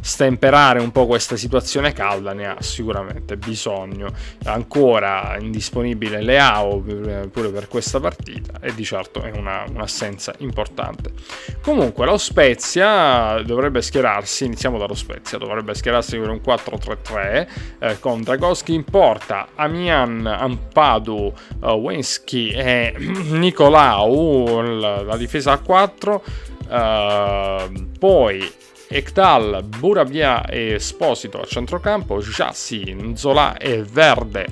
stemperare 0.00 0.80
un 0.80 0.92
po' 0.92 1.06
questa 1.06 1.36
situazione 1.36 1.92
calda 1.92 2.32
ne 2.32 2.46
ha 2.46 2.56
sicuramente 2.60 3.36
bisogno. 3.36 4.12
Ancora 4.44 5.36
indisponibile 5.38 6.22
Leao 6.22 6.80
pure 6.80 7.50
per 7.50 7.68
questa 7.68 8.00
partita 8.00 8.60
e 8.60 8.74
di 8.74 8.84
certo 8.84 9.22
è 9.22 9.30
una, 9.30 9.64
un'assenza 9.68 10.34
importante. 10.38 11.12
Comunque 11.60 12.06
lo 12.06 12.16
Spezia 12.18 13.42
dovrebbe 13.42 13.82
schierarsi, 13.82 14.44
iniziamo 14.44 14.78
dallo 14.78 14.94
Spezia, 14.94 15.38
dovrebbe 15.38 15.74
schierarsi 15.74 16.18
per 16.18 16.30
un 16.30 16.40
4-3-3 16.44 17.48
eh, 17.78 18.00
con 18.00 18.22
Dragoschi 18.22 18.74
in 18.74 18.84
porta, 18.84 19.48
Amian, 19.54 20.26
Ampadu, 20.26 21.32
uh, 21.60 21.66
Wensky 21.70 22.50
e 22.50 22.94
Nicolau, 23.30 24.60
la, 24.60 25.02
la 25.02 25.16
difesa 25.16 25.52
a 25.52 25.58
4. 25.58 26.22
Uh, 26.68 27.88
poi 27.96 28.52
Ekdal, 28.88 29.62
Buravia 29.64 30.44
e 30.48 30.74
Esposito 30.74 31.40
a 31.40 31.44
centrocampo, 31.44 32.20
Jassi, 32.20 32.92
Nzola 32.92 33.56
e 33.56 33.82
Verde 33.82 34.46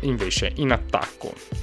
invece 0.00 0.52
in 0.56 0.72
attacco. 0.72 1.59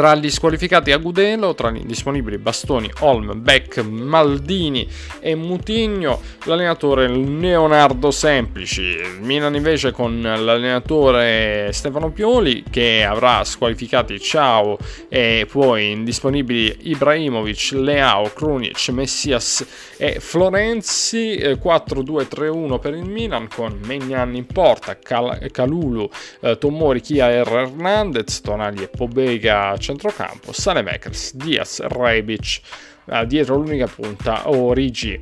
Tra 0.00 0.14
gli 0.14 0.30
squalificati 0.30 0.92
Agudelo, 0.92 1.52
tra 1.52 1.70
gli 1.70 1.84
disponibili 1.84 2.38
bastoni 2.38 2.90
Olm, 3.00 3.42
Beck, 3.42 3.82
Maldini 3.82 4.88
e 5.20 5.34
Mutigno, 5.34 6.22
l'allenatore 6.44 7.06
Leonardo 7.06 8.10
Semplici. 8.10 8.80
Il 8.80 9.18
Milan 9.20 9.56
invece 9.56 9.90
con 9.92 10.22
l'allenatore 10.22 11.68
Stefano 11.74 12.12
Pioli 12.12 12.64
che 12.70 13.04
avrà 13.04 13.44
squalificati 13.44 14.18
Ciao 14.18 14.78
e 15.10 15.46
poi 15.52 15.90
indisponibili 15.90 16.78
Ibrahimovic, 16.84 17.72
Leao, 17.72 18.32
Krunic, 18.32 18.88
Messias 18.92 19.66
e 19.98 20.18
Florenzi. 20.18 21.36
4-2-3-1 21.62 22.78
per 22.78 22.94
il 22.94 23.04
Milan 23.04 23.48
con 23.54 23.78
Megnan 23.84 24.34
in 24.34 24.46
porta, 24.46 24.98
Cal- 24.98 25.50
Calulu, 25.50 26.08
eh, 26.40 26.56
Tomori, 26.56 27.02
Chia 27.02 27.30
e 27.30 27.34
Hernandez, 27.34 28.40
Tonali 28.40 28.82
e 28.82 28.88
Pobega 28.88 29.76
centrocampo, 29.90 30.52
Salemekers, 30.52 31.34
Diaz, 31.34 31.80
Rebic, 31.80 32.60
uh, 33.06 33.24
dietro 33.24 33.56
l'unica 33.56 33.86
punta 33.86 34.48
Origi. 34.48 35.18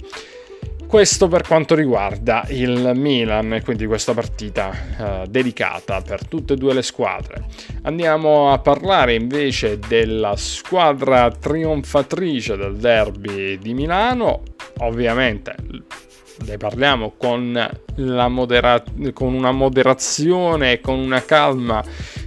Questo 0.86 1.28
per 1.28 1.42
quanto 1.42 1.74
riguarda 1.74 2.46
il 2.48 2.92
Milan 2.94 3.60
quindi 3.62 3.84
questa 3.84 4.14
partita 4.14 4.70
uh, 4.96 5.28
delicata 5.28 6.00
per 6.00 6.26
tutte 6.26 6.54
e 6.54 6.56
due 6.56 6.72
le 6.72 6.82
squadre. 6.82 7.44
Andiamo 7.82 8.52
a 8.52 8.58
parlare 8.58 9.12
invece 9.12 9.78
della 9.78 10.34
squadra 10.36 11.30
trionfatrice 11.30 12.56
del 12.56 12.76
derby 12.76 13.58
di 13.58 13.74
Milano. 13.74 14.42
Ovviamente 14.78 15.54
ne 16.46 16.56
parliamo 16.56 17.14
con, 17.16 17.68
modera- 17.96 18.82
con 19.12 19.34
una 19.34 19.50
moderazione 19.52 20.80
con 20.80 20.98
una 20.98 21.24
calma 21.24 21.82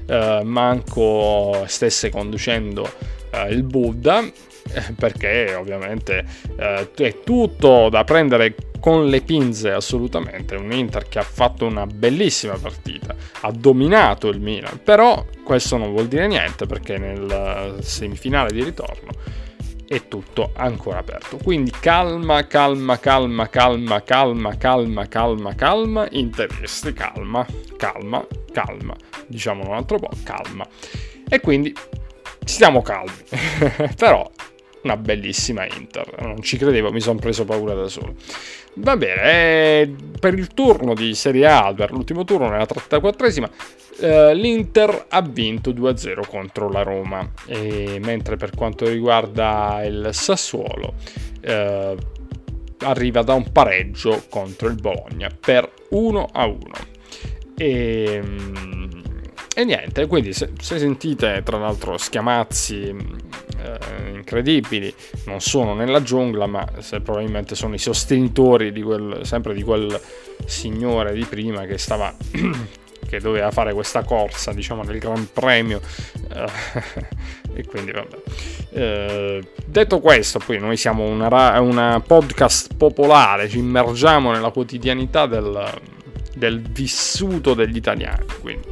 eh, 0.05 0.41
manco 0.43 1.63
stesse 1.67 2.09
conducendo 2.09 2.89
eh, 3.31 3.49
il 3.49 3.63
Buddha, 3.63 4.21
eh, 4.21 4.93
perché 4.97 5.55
ovviamente 5.55 6.25
eh, 6.57 6.89
è 6.93 7.23
tutto 7.23 7.89
da 7.89 8.03
prendere 8.03 8.55
con 8.79 9.07
le 9.07 9.21
pinze 9.21 9.71
assolutamente. 9.71 10.55
Un 10.55 10.71
Inter 10.71 11.07
che 11.07 11.19
ha 11.19 11.23
fatto 11.23 11.65
una 11.65 11.85
bellissima 11.85 12.57
partita, 12.57 13.15
ha 13.41 13.51
dominato 13.51 14.27
il 14.27 14.39
Milan, 14.39 14.81
però 14.83 15.25
questo 15.43 15.77
non 15.77 15.91
vuol 15.91 16.07
dire 16.07 16.27
niente 16.27 16.65
perché 16.65 16.97
nel 16.97 17.77
semifinale 17.81 18.51
di 18.51 18.63
ritorno 18.63 19.39
è 19.91 20.07
tutto 20.07 20.51
ancora 20.55 20.99
aperto. 20.99 21.35
Quindi 21.35 21.69
calma, 21.69 22.47
calma, 22.47 22.97
calma, 22.97 23.49
calma, 23.49 24.01
calma, 24.01 24.55
calma, 24.55 25.07
calma, 25.09 25.53
calma, 25.53 26.07
interisti, 26.11 26.93
calma, 26.93 27.45
calma, 27.75 28.25
calma. 28.53 28.95
Diciamo 29.27 29.67
un 29.67 29.73
altro 29.73 29.99
po', 29.99 30.09
calma. 30.23 30.65
E 31.27 31.41
quindi 31.41 31.75
stiamo 32.45 32.81
calmi. 32.81 33.11
Però 33.97 34.31
una 34.83 34.97
bellissima 34.97 35.65
Inter. 35.65 36.15
Non 36.21 36.41
ci 36.41 36.57
credevo, 36.57 36.91
mi 36.91 37.01
sono 37.01 37.19
preso 37.19 37.45
paura 37.45 37.73
da 37.73 37.87
solo. 37.87 38.15
Va 38.75 38.95
bene, 38.95 39.21
eh, 39.23 39.95
per 40.19 40.33
il 40.33 40.47
turno 40.47 40.93
di 40.93 41.13
Serie 41.13 41.45
A, 41.47 41.73
per 41.73 41.91
l'ultimo 41.91 42.23
turno 42.23 42.49
nella 42.49 42.65
34esima, 42.65 43.49
eh, 43.99 44.33
l'Inter 44.33 45.07
ha 45.09 45.21
vinto 45.21 45.71
2-0 45.71 46.25
contro 46.27 46.69
la 46.69 46.81
Roma, 46.81 47.29
e 47.45 47.99
mentre 48.01 48.37
per 48.37 48.51
quanto 48.55 48.87
riguarda 48.87 49.81
il 49.83 50.09
Sassuolo 50.11 50.93
eh, 51.41 51.95
arriva 52.79 53.21
da 53.23 53.33
un 53.33 53.51
pareggio 53.51 54.23
contro 54.29 54.69
il 54.69 54.75
Bologna 54.75 55.29
per 55.37 55.69
1-1. 55.91 56.55
E, 57.57 58.21
e 59.53 59.65
niente, 59.65 60.07
quindi 60.07 60.31
se, 60.33 60.51
se, 60.59 60.79
sentite 60.79 61.41
tra 61.43 61.57
l'altro 61.57 61.97
schiamazzi 61.97 62.95
eh, 63.57 64.09
incredibili, 64.13 64.93
non 65.25 65.41
sono 65.41 65.73
nella 65.73 66.01
giungla, 66.01 66.45
ma 66.45 66.65
se 66.79 67.01
probabilmente 67.01 67.53
sono 67.55 67.73
i 67.73 67.79
sostenitori 67.79 68.71
di 68.71 68.81
quel, 68.81 69.19
sempre 69.23 69.53
di 69.53 69.61
quel 69.61 69.99
signore 70.45 71.13
di 71.13 71.25
prima 71.25 71.65
che 71.65 71.77
stava 71.77 72.15
che 73.11 73.19
doveva 73.19 73.51
fare 73.51 73.73
questa 73.73 74.03
corsa, 74.03 74.53
diciamo, 74.53 74.83
nel 74.83 74.97
Gran 74.97 75.27
Premio. 75.33 75.81
e 77.53 77.65
quindi 77.65 77.91
vabbè. 77.91 78.17
Eh, 78.71 79.41
detto 79.65 79.99
questo, 79.99 80.39
poi 80.39 80.59
noi 80.59 80.77
siamo 80.77 81.03
una, 81.03 81.59
una, 81.59 81.99
podcast 81.99 82.75
popolare, 82.77 83.49
ci 83.49 83.57
immergiamo 83.57 84.31
nella 84.31 84.51
quotidianità 84.51 85.25
del, 85.25 85.81
del 86.35 86.61
vissuto 86.61 87.53
degli 87.53 87.75
italiani. 87.75 88.25
Quindi, 88.39 88.67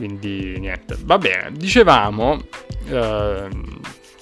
quindi, 0.00 0.58
niente, 0.58 0.96
va 1.04 1.18
bene. 1.18 1.52
Dicevamo. 1.52 2.40
Eh, 2.88 3.48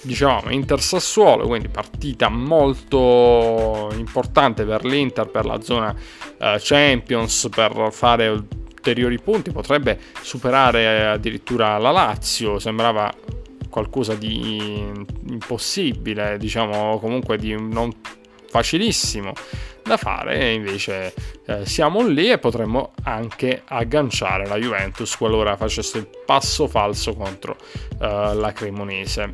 dicevamo 0.01 0.49
Inter 0.51 0.81
Sassuolo, 0.81 1.45
quindi 1.45 1.67
partita 1.67 2.29
molto 2.29 3.89
importante 3.95 4.63
per 4.63 4.85
l'Inter, 4.85 5.27
per 5.27 5.45
la 5.45 5.61
zona 5.61 5.89
uh, 5.89 6.45
Champions, 6.57 7.49
per 7.53 7.89
fare 7.91 8.27
ulteriori 8.27 9.19
punti, 9.19 9.51
potrebbe 9.51 9.99
superare 10.21 11.05
addirittura 11.07 11.77
la 11.77 11.91
Lazio, 11.91 12.59
sembrava 12.59 13.13
qualcosa 13.69 14.15
di 14.15 14.57
impossibile, 15.27 16.37
diciamo 16.37 16.97
comunque 16.99 17.37
di 17.37 17.55
non 17.59 17.91
facilissimo 18.49 19.33
da 19.83 19.97
fare 19.97 20.39
e 20.39 20.53
invece 20.53 21.13
eh, 21.45 21.65
siamo 21.65 22.05
lì 22.05 22.29
e 22.29 22.37
potremmo 22.37 22.93
anche 23.03 23.63
agganciare 23.65 24.45
la 24.45 24.57
Juventus 24.57 25.15
qualora 25.15 25.55
facesse 25.55 25.97
il 25.97 26.07
passo 26.25 26.67
falso 26.67 27.15
contro 27.15 27.57
eh, 27.99 28.33
la 28.33 28.51
Cremonese. 28.53 29.33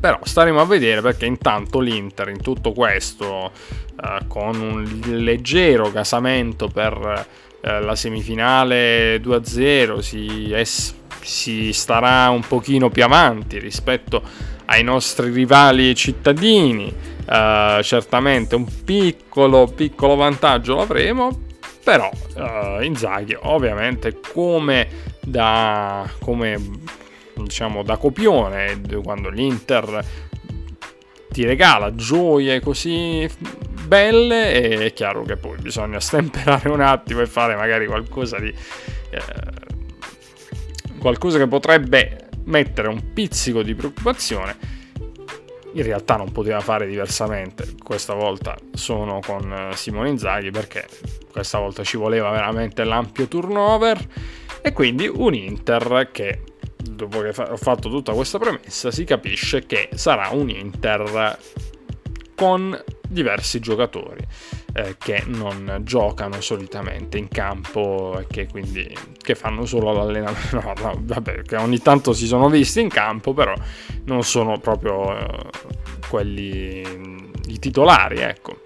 Però 0.00 0.18
staremo 0.22 0.60
a 0.60 0.64
vedere 0.64 1.00
perché 1.00 1.26
intanto 1.26 1.80
l'Inter 1.80 2.28
in 2.28 2.40
tutto 2.40 2.72
questo 2.72 3.50
eh, 4.00 4.26
con 4.28 4.60
un 4.60 5.00
leggero 5.06 5.90
casamento 5.90 6.68
per 6.68 7.26
eh, 7.60 7.80
la 7.80 7.96
semifinale 7.96 9.16
2-0 9.16 9.98
si, 9.98 10.52
es- 10.52 10.94
si 11.20 11.72
starà 11.72 12.30
un 12.30 12.42
pochino 12.46 12.90
più 12.90 13.02
avanti 13.02 13.58
rispetto 13.58 14.22
ai 14.66 14.84
nostri 14.84 15.30
rivali 15.30 15.94
cittadini. 15.94 17.16
Uh, 17.28 17.82
certamente 17.82 18.54
un 18.54 18.64
piccolo, 18.84 19.66
piccolo 19.66 20.16
vantaggio 20.16 20.76
l'avremo, 20.76 21.42
però 21.84 22.10
uh, 22.36 22.82
Inzaghi 22.82 23.36
ovviamente 23.38 24.18
come 24.32 24.88
da, 25.20 26.08
come, 26.20 26.58
diciamo, 27.34 27.82
da 27.82 27.98
copione, 27.98 28.80
quando 29.02 29.28
l'Inter 29.28 30.02
ti 31.30 31.44
regala 31.44 31.94
gioie 31.94 32.60
così 32.60 33.28
belle 33.86 34.52
e 34.54 34.86
è 34.86 34.92
chiaro 34.94 35.22
che 35.22 35.36
poi 35.36 35.58
bisogna 35.60 36.00
stemperare 36.00 36.70
un 36.70 36.80
attimo 36.80 37.20
e 37.20 37.26
fare 37.26 37.56
magari 37.56 37.86
qualcosa 37.86 38.38
di... 38.38 38.48
Eh, 38.48 39.66
qualcosa 40.98 41.38
che 41.38 41.46
potrebbe 41.46 42.28
mettere 42.44 42.88
un 42.88 43.12
pizzico 43.12 43.62
di 43.62 43.74
preoccupazione. 43.74 44.77
In 45.72 45.82
realtà 45.82 46.16
non 46.16 46.32
poteva 46.32 46.60
fare 46.60 46.86
diversamente. 46.86 47.74
Questa 47.82 48.14
volta 48.14 48.56
sono 48.72 49.20
con 49.24 49.52
eh, 49.52 49.76
Simone 49.76 50.08
Inzaghi 50.10 50.50
perché 50.50 50.86
questa 51.30 51.58
volta 51.58 51.84
ci 51.84 51.96
voleva 51.96 52.30
veramente 52.30 52.84
l'ampio 52.84 53.28
turnover 53.28 53.98
e 54.60 54.72
quindi 54.72 55.06
un 55.06 55.34
Inter 55.34 56.08
che 56.12 56.42
dopo 56.82 57.20
che 57.20 57.32
ho 57.40 57.56
fatto 57.56 57.88
tutta 57.88 58.12
questa 58.12 58.38
premessa 58.38 58.90
si 58.90 59.04
capisce 59.04 59.66
che 59.66 59.90
sarà 59.94 60.28
un 60.32 60.48
Inter 60.48 61.38
con 62.34 62.76
diversi 63.08 63.60
giocatori 63.60 64.26
eh, 64.74 64.96
che 64.98 65.24
non 65.26 65.80
giocano 65.82 66.40
solitamente 66.40 67.18
in 67.18 67.28
campo 67.28 68.18
e 68.20 68.26
che 68.28 68.46
quindi 68.46 68.94
che 69.20 69.34
fanno 69.34 69.64
solo 69.64 69.92
l'allenamento. 69.92 70.36
No, 70.58 70.72
no, 70.82 70.98
vabbè, 71.00 71.42
che 71.42 71.56
ogni 71.56 71.78
tanto 71.78 72.12
si 72.12 72.26
sono 72.26 72.48
visti 72.48 72.80
in 72.80 72.88
campo, 72.88 73.32
però 73.32 73.54
non 74.04 74.22
sono 74.22 74.58
proprio 74.58 75.16
eh, 75.16 75.50
quelli 76.08 76.82
i 77.46 77.58
titolari, 77.58 78.18
ecco. 78.18 78.60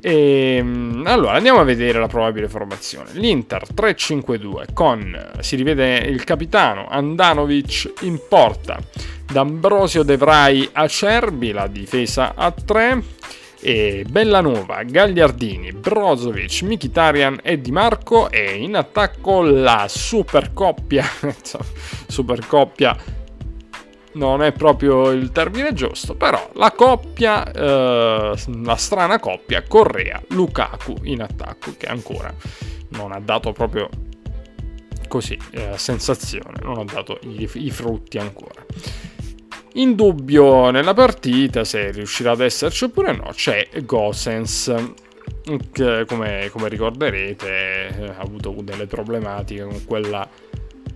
E, 0.00 0.56
ehm, 0.58 1.02
allora 1.06 1.32
andiamo 1.32 1.60
a 1.60 1.64
vedere 1.64 1.98
la 1.98 2.06
probabile 2.06 2.48
formazione. 2.48 3.10
L'Inter 3.12 3.62
3-5-2 3.74 4.72
con 4.72 5.30
si 5.40 5.56
rivede 5.56 5.98
il 5.98 6.24
capitano 6.24 6.86
Andanovic 6.88 7.92
in 8.02 8.20
porta, 8.28 8.78
D'Ambrosio 9.30 10.02
De 10.02 10.16
Vrij 10.16 10.70
Acerbi, 10.72 11.52
la 11.52 11.66
difesa 11.66 12.34
a 12.34 12.50
3 12.52 13.02
e 13.60 14.04
Bellanova, 14.08 14.82
Gagliardini, 14.82 15.72
Brozovic, 15.72 16.62
Mkhitaryan 16.62 17.40
e 17.42 17.60
Di 17.60 17.72
Marco 17.72 18.30
e 18.30 18.54
in 18.56 18.76
attacco 18.76 19.42
la 19.42 19.86
super 19.88 20.52
coppia 20.52 21.04
super 22.06 22.46
coppia 22.46 22.96
non 24.12 24.42
è 24.42 24.52
proprio 24.52 25.10
il 25.10 25.30
termine 25.32 25.72
giusto 25.72 26.14
però 26.14 26.50
la 26.54 26.72
coppia 26.72 27.50
eh, 27.50 28.34
la 28.62 28.76
strana 28.76 29.18
coppia 29.18 29.62
Correa 29.62 30.22
Lukaku 30.28 30.94
in 31.02 31.22
attacco 31.22 31.74
che 31.76 31.86
ancora 31.86 32.32
non 32.90 33.12
ha 33.12 33.20
dato 33.20 33.52
proprio 33.52 33.88
così 35.08 35.38
eh, 35.50 35.76
sensazione 35.76 36.58
non 36.62 36.78
ha 36.78 36.84
dato 36.84 37.18
i, 37.22 37.48
i 37.54 37.70
frutti 37.70 38.18
ancora 38.18 38.57
in 39.74 39.94
dubbio 39.94 40.70
nella 40.70 40.94
partita, 40.94 41.64
se 41.64 41.90
riuscirà 41.90 42.32
ad 42.32 42.40
esserci 42.40 42.84
oppure 42.84 43.12
no, 43.12 43.30
c'è 43.32 43.68
Gosens. 43.84 44.74
Che, 45.72 46.04
come, 46.06 46.50
come 46.50 46.68
ricorderete, 46.68 48.14
ha 48.16 48.20
avuto 48.20 48.54
delle 48.60 48.86
problematiche 48.86 49.62
con 49.62 49.84
quella 49.84 50.28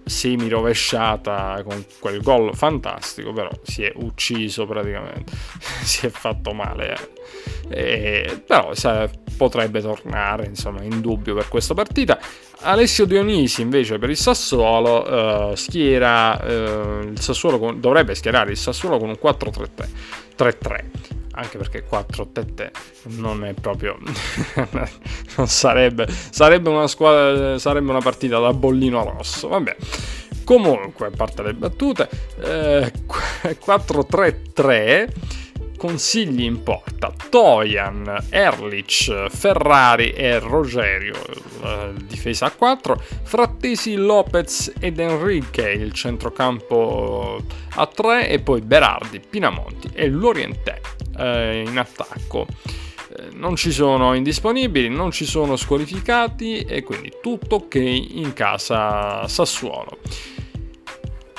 semi 0.05 0.49
rovesciata 0.49 1.63
con 1.65 1.85
quel 1.99 2.23
gol 2.23 2.55
fantastico, 2.55 3.33
però 3.33 3.51
si 3.63 3.85
è 3.85 3.93
ucciso 3.97 4.67
praticamente, 4.67 5.33
si 5.83 6.07
è 6.07 6.11
fatto 6.11 6.53
male. 6.53 6.97
Eh. 7.69 7.81
E, 7.81 8.43
però 8.47 8.75
sa, 8.75 9.09
potrebbe 9.37 9.81
tornare 9.81 10.47
insomma 10.47 10.83
in 10.83 11.01
dubbio 11.01 11.35
per 11.35 11.49
questa 11.49 11.75
partita. 11.75 12.19
Alessio 12.63 13.05
Dionisi 13.05 13.61
invece 13.61 13.99
per 13.99 14.11
il 14.11 14.17
Sassuolo 14.17 15.51
uh, 15.51 15.55
schiera 15.55 16.41
uh, 16.43 17.03
il 17.09 17.21
Sassuolo 17.21 17.59
con, 17.59 17.81
dovrebbe 17.81 18.15
schierare 18.15 18.53
il 18.53 18.57
Sassuolo 18.57 18.99
con 18.99 19.09
un 19.09 19.19
4-3-3 19.23 20.85
anche 21.35 21.59
perché 21.59 21.83
4 21.85 22.29
tette 22.33 22.71
non 23.05 23.45
è 23.45 23.55
proprio 23.55 23.97
non 25.37 25.47
sarebbe 25.47 26.07
sarebbe 26.09 26.69
una 26.69 26.87
squadra 26.87 27.59
sarebbe 27.59 27.91
una 27.91 28.01
partita 28.01 28.39
da 28.39 28.53
bollino 28.53 29.03
rosso. 29.03 29.49
Vabbè 29.49 29.77
comunque 30.45 31.07
a 31.07 31.11
parte 31.15 31.43
le 31.43 31.55
battute 31.55 32.09
eh, 32.41 32.93
4-3-3 33.65 35.09
consigli 35.83 36.45
in 36.45 36.63
porta 36.63 37.13
Toyan, 37.29 38.27
Erlich, 38.31 39.27
Ferrari 39.31 40.11
e 40.11 40.39
Rogerio, 40.39 41.17
difesa 42.07 42.47
a 42.47 42.51
4, 42.53 43.03
Frattesi, 43.25 43.97
Lopez 43.97 44.75
ed 44.79 45.01
Enrique, 45.01 45.73
il 45.73 45.93
centrocampo 45.93 47.43
a 47.71 47.87
3 47.87 48.29
e 48.29 48.39
poi 48.39 48.61
Berardi, 48.61 49.19
Pinamonti 49.19 49.91
e 49.93 50.09
Lorientè 50.09 50.81
eh, 51.19 51.65
in 51.67 51.77
attacco. 51.77 52.47
Eh, 53.17 53.31
non 53.33 53.57
ci 53.57 53.73
sono 53.73 54.15
indisponibili, 54.15 54.89
non 54.89 55.11
ci 55.11 55.25
sono 55.25 55.57
squalificati 55.57 56.61
e 56.61 56.85
quindi 56.85 57.11
tutto 57.21 57.57
ok 57.57 57.75
in 57.75 58.33
casa 58.35 59.27
Sassuolo. 59.27 59.99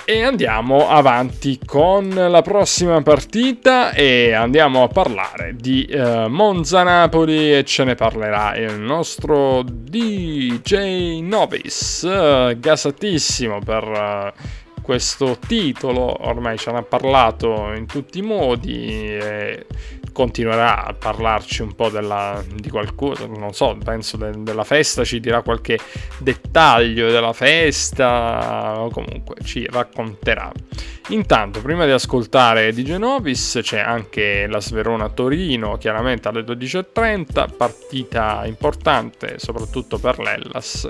E 0.05 0.21
andiamo 0.21 0.89
avanti 0.89 1.57
con 1.65 2.09
la 2.09 2.41
prossima 2.41 3.01
partita 3.01 3.93
e 3.93 4.33
andiamo 4.33 4.83
a 4.83 4.89
parlare 4.89 5.55
di 5.55 5.87
uh, 5.89 6.27
Monza 6.27 6.83
Napoli 6.83 7.55
e 7.55 7.63
ce 7.63 7.85
ne 7.85 7.95
parlerà 7.95 8.53
il 8.57 8.81
nostro 8.81 9.63
DJ 9.63 11.21
Novis, 11.21 12.01
uh, 12.01 12.59
gasatissimo 12.59 13.59
per 13.59 13.83
uh, 13.85 14.81
questo 14.81 15.37
titolo, 15.39 16.27
ormai 16.27 16.57
ce 16.57 16.71
n'ha 16.71 16.83
parlato 16.83 17.71
in 17.73 17.85
tutti 17.85 18.19
i 18.19 18.23
modi 18.23 18.97
e 18.97 19.65
continuerà 20.13 20.85
a 20.85 20.93
parlarci 20.93 21.61
un 21.61 21.75
po' 21.75 21.89
della, 21.89 22.41
di 22.55 22.69
qualcosa, 22.69 23.25
non 23.27 23.53
so, 23.53 23.77
penso 23.83 24.15
de, 24.15 24.31
della 24.37 24.63
festa, 24.63 25.03
ci 25.03 25.19
dirà 25.19 25.41
qualche 25.41 25.77
dettaglio 26.19 27.11
della 27.11 27.33
festa 27.33 28.75
o 28.79 28.89
comunque 28.89 29.35
ci 29.43 29.67
racconterà. 29.69 30.51
Intanto, 31.09 31.61
prima 31.61 31.85
di 31.85 31.91
ascoltare 31.91 32.71
di 32.71 32.83
Genovis, 32.85 33.59
c'è 33.61 33.79
anche 33.79 34.47
la 34.47 34.61
Sverona 34.61 35.09
Torino, 35.09 35.77
chiaramente 35.77 36.29
alle 36.29 36.43
12.30, 36.43 37.55
partita 37.57 38.43
importante 38.45 39.37
soprattutto 39.37 39.99
per 39.99 40.19
l'Ellas 40.19 40.87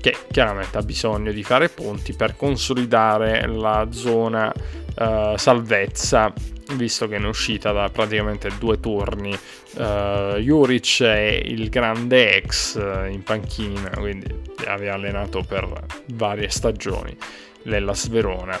che 0.00 0.16
chiaramente 0.30 0.78
ha 0.78 0.82
bisogno 0.82 1.30
di 1.30 1.42
fare 1.42 1.68
punti 1.68 2.14
per 2.14 2.34
consolidare 2.36 3.46
la 3.46 3.86
zona 3.90 4.50
uh, 4.96 5.36
salvezza 5.36 6.32
visto 6.72 7.06
che 7.06 7.16
è 7.16 7.24
uscita 7.24 7.72
da 7.72 7.90
praticamente 7.90 8.48
due 8.58 8.80
turni. 8.80 9.36
Uh, 9.74 10.36
Juric 10.38 11.02
è 11.02 11.40
il 11.44 11.68
grande 11.68 12.36
ex 12.36 12.76
in 12.76 13.22
panchina 13.22 13.90
quindi 13.90 14.26
aveva 14.66 14.94
allenato 14.94 15.42
per 15.46 15.68
varie 16.14 16.48
stagioni 16.48 17.16
l'Ellas 17.64 18.08
Verona 18.08 18.58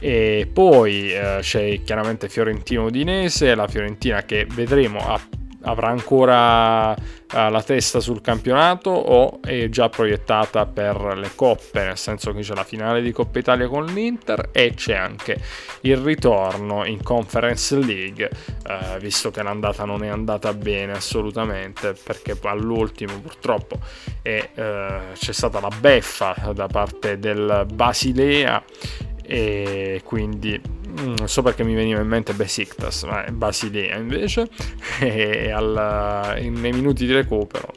e 0.00 0.48
poi 0.52 1.12
uh, 1.12 1.40
c'è 1.40 1.82
chiaramente 1.82 2.28
Fiorentino 2.28 2.84
Udinese 2.84 3.54
la 3.54 3.66
Fiorentina 3.66 4.22
che 4.22 4.46
vedremo 4.48 4.98
ha 5.00 5.20
avrà 5.68 5.88
ancora 5.88 6.90
uh, 6.92 6.96
la 7.30 7.62
testa 7.62 8.00
sul 8.00 8.20
campionato 8.20 8.90
o 8.90 9.40
è 9.42 9.68
già 9.68 9.88
proiettata 9.88 10.66
per 10.66 11.16
le 11.16 11.30
coppe, 11.34 11.84
nel 11.84 11.98
senso 11.98 12.32
che 12.32 12.40
c'è 12.40 12.54
la 12.54 12.64
finale 12.64 13.02
di 13.02 13.12
Coppa 13.12 13.38
Italia 13.38 13.68
con 13.68 13.84
l'Inter 13.84 14.48
e 14.52 14.72
c'è 14.74 14.94
anche 14.94 15.38
il 15.82 15.98
ritorno 15.98 16.84
in 16.84 17.02
Conference 17.02 17.76
League, 17.76 18.30
uh, 18.66 18.98
visto 18.98 19.30
che 19.30 19.42
l'andata 19.42 19.84
non 19.84 20.02
è 20.02 20.08
andata 20.08 20.52
bene 20.54 20.92
assolutamente, 20.92 21.94
perché 22.02 22.36
all'ultimo 22.42 23.18
purtroppo 23.20 23.78
è, 24.22 24.50
uh, 24.54 25.12
c'è 25.12 25.32
stata 25.32 25.60
la 25.60 25.70
beffa 25.78 26.52
da 26.54 26.66
parte 26.66 27.18
del 27.18 27.66
Basilea 27.72 28.62
e 29.30 30.00
quindi 30.04 30.58
non 30.96 31.10
mm, 31.20 31.24
so 31.24 31.42
perché 31.42 31.62
mi 31.62 31.74
veniva 31.74 32.00
in 32.00 32.08
mente 32.08 32.32
Besiktas, 32.32 33.02
ma 33.02 33.24
è 33.24 33.30
Basilea 33.30 33.96
invece, 33.96 34.48
e 35.00 35.50
alla, 35.50 36.34
nei 36.38 36.72
minuti 36.72 37.04
di 37.04 37.12
recupero. 37.12 37.72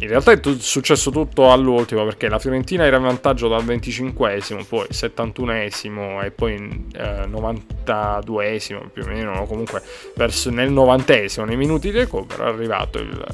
In 0.00 0.08
realtà 0.08 0.30
è 0.32 0.40
t- 0.40 0.56
successo 0.56 1.10
tutto 1.10 1.52
all'ultimo 1.52 2.04
perché 2.04 2.28
la 2.28 2.38
Fiorentina 2.38 2.84
era 2.84 2.96
in 2.96 3.02
vantaggio 3.02 3.48
dal 3.48 3.64
25esimo, 3.64 4.64
poi 4.66 4.86
71esimo 4.90 6.24
e 6.24 6.30
poi 6.30 6.86
eh, 6.94 7.26
92esimo 7.26 8.88
più 8.90 9.02
o 9.02 9.06
meno, 9.08 9.44
comunque 9.44 9.82
verso 10.14 10.50
nel 10.50 10.72
90esimo, 10.72 11.44
nei 11.44 11.56
minuti 11.56 11.90
di 11.90 11.98
recupero, 11.98 12.44
è 12.44 12.48
arrivato 12.48 12.98
il, 12.98 13.26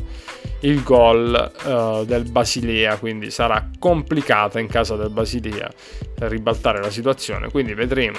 il 0.64 0.82
gol 0.82 1.52
uh, 1.64 2.04
del 2.04 2.30
Basilea, 2.30 2.98
quindi 2.98 3.30
sarà 3.30 3.68
complicata 3.78 4.58
in 4.58 4.66
casa 4.66 4.96
del 4.96 5.10
Basilea 5.10 5.70
ribaltare 6.20 6.80
la 6.80 6.90
situazione, 6.90 7.50
quindi 7.50 7.74
vedremo 7.74 8.18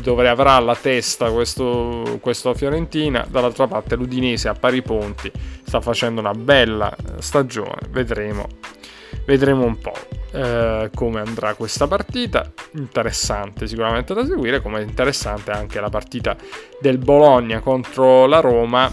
dove 0.00 0.26
avrà 0.28 0.58
la 0.58 0.74
testa 0.74 1.30
questo, 1.30 2.18
questo 2.20 2.54
Fiorentina, 2.54 3.26
dall'altra 3.28 3.66
parte 3.66 3.94
l'Udinese 3.94 4.48
a 4.48 4.54
pari 4.54 4.80
punti 4.82 5.30
sta 5.64 5.80
facendo 5.80 6.20
una 6.20 6.32
bella 6.32 6.94
stagione, 7.18 7.80
vedremo, 7.90 8.46
vedremo 9.26 9.64
un 9.64 9.78
po' 9.78 9.92
eh, 10.32 10.90
come 10.94 11.20
andrà 11.20 11.54
questa 11.54 11.86
partita, 11.86 12.50
interessante 12.72 13.66
sicuramente 13.66 14.14
da 14.14 14.24
seguire, 14.24 14.62
come 14.62 14.80
interessante 14.80 15.50
anche 15.50 15.78
la 15.78 15.90
partita 15.90 16.36
del 16.80 16.96
Bologna 16.96 17.60
contro 17.60 18.24
la 18.26 18.40
Roma 18.40 18.90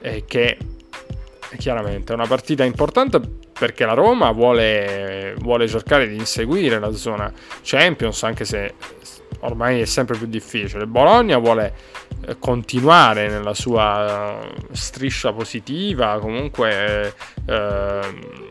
eh, 0.00 0.24
che 0.24 0.56
chiaramente 1.56 2.12
è 2.12 2.14
una 2.14 2.26
partita 2.26 2.64
importante 2.64 3.20
perché 3.58 3.84
la 3.84 3.94
Roma 3.94 4.30
vuole, 4.30 5.34
vuole 5.38 5.66
cercare 5.66 6.08
di 6.08 6.16
inseguire 6.16 6.78
la 6.78 6.92
zona 6.92 7.32
Champions 7.62 8.22
anche 8.22 8.44
se 8.44 8.74
ormai 9.40 9.80
è 9.80 9.84
sempre 9.84 10.16
più 10.16 10.26
difficile. 10.26 10.86
Bologna 10.86 11.38
vuole 11.38 11.74
eh, 12.26 12.38
continuare 12.38 13.28
nella 13.28 13.54
sua 13.54 14.40
eh, 14.40 14.52
striscia 14.72 15.32
positiva, 15.32 16.18
comunque, 16.18 17.14
eh, 17.46 18.00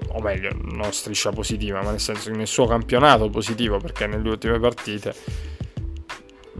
o 0.07 0.21
meglio, 0.21 0.49
non 0.61 0.91
striscia 0.91 1.31
positiva, 1.31 1.81
ma 1.81 1.91
nel 1.91 1.99
senso 1.99 2.29
nel 2.31 2.47
suo 2.47 2.67
campionato 2.67 3.29
positivo, 3.29 3.77
perché 3.77 4.07
nelle 4.07 4.29
ultime 4.29 4.59
partite, 4.59 5.13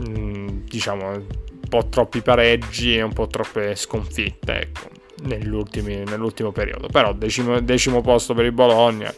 mm, 0.01 0.47
diciamo, 0.65 1.09
un 1.09 1.25
po' 1.69 1.87
troppi 1.89 2.21
pareggi 2.21 2.97
e 2.97 3.01
un 3.01 3.13
po' 3.13 3.27
troppe 3.27 3.75
sconfitte, 3.75 4.61
ecco 4.61 5.05
nell'ultimo 5.23 6.51
periodo. 6.51 6.87
Però 6.87 7.13
decimo, 7.13 7.59
decimo, 7.59 8.01
posto 8.01 8.33
per 8.33 8.45
il 8.45 8.51
Bologna, 8.51 9.13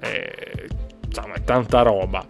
eh, 0.00 0.68
insomma, 1.04 1.34
è 1.34 1.44
tanta 1.44 1.82
roba. 1.82 2.26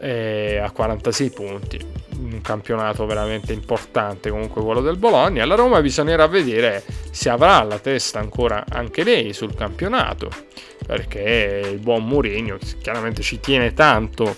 Eh, 0.00 0.58
a 0.58 0.70
46 0.70 1.30
punti, 1.30 1.78
un 2.18 2.40
campionato 2.42 3.06
veramente 3.06 3.52
importante 3.52 4.28
comunque 4.30 4.62
quello 4.62 4.80
del 4.80 4.98
Bologna. 4.98 5.44
La 5.46 5.54
Roma 5.54 5.80
bisognerà 5.80 6.26
vedere 6.26 6.82
se 7.10 7.30
avrà 7.30 7.62
la 7.62 7.78
testa 7.78 8.18
ancora 8.18 8.64
anche 8.68 9.02
lei 9.02 9.32
sul 9.32 9.54
campionato, 9.54 10.28
perché 10.86 11.70
il 11.72 11.78
buon 11.78 12.04
Mourinho 12.04 12.58
chiaramente 12.82 13.22
ci 13.22 13.40
tiene 13.40 13.72
tanto 13.72 14.36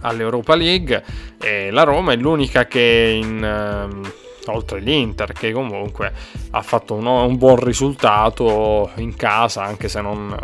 all'Europa 0.00 0.54
League 0.54 1.02
e 1.40 1.70
la 1.70 1.82
Roma 1.82 2.12
è 2.12 2.16
l'unica 2.16 2.66
che 2.66 3.18
in... 3.20 3.88
Um, 3.90 4.12
oltre 4.52 4.80
l'Inter 4.80 5.32
che 5.32 5.52
comunque 5.52 6.12
ha 6.50 6.62
fatto 6.62 6.94
un, 6.94 7.06
un 7.06 7.36
buon 7.36 7.56
risultato 7.56 8.90
in 8.96 9.14
casa 9.16 9.62
anche 9.62 9.88
se 9.88 10.00
non, 10.00 10.36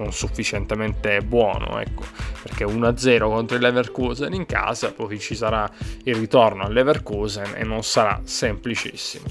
non 0.00 0.12
sufficientemente 0.12 1.20
buono, 1.20 1.78
ecco, 1.80 2.02
perché 2.42 2.64
1-0 2.64 3.18
contro 3.24 3.56
il 3.56 3.62
Leverkusen 3.62 4.32
in 4.32 4.46
casa, 4.46 4.92
poi 4.92 5.18
ci 5.20 5.34
sarà 5.34 5.70
il 6.04 6.14
ritorno 6.14 6.64
al 6.64 6.72
Leverkusen 6.72 7.52
e 7.54 7.64
non 7.64 7.82
sarà 7.82 8.20
semplicissimo. 8.24 9.26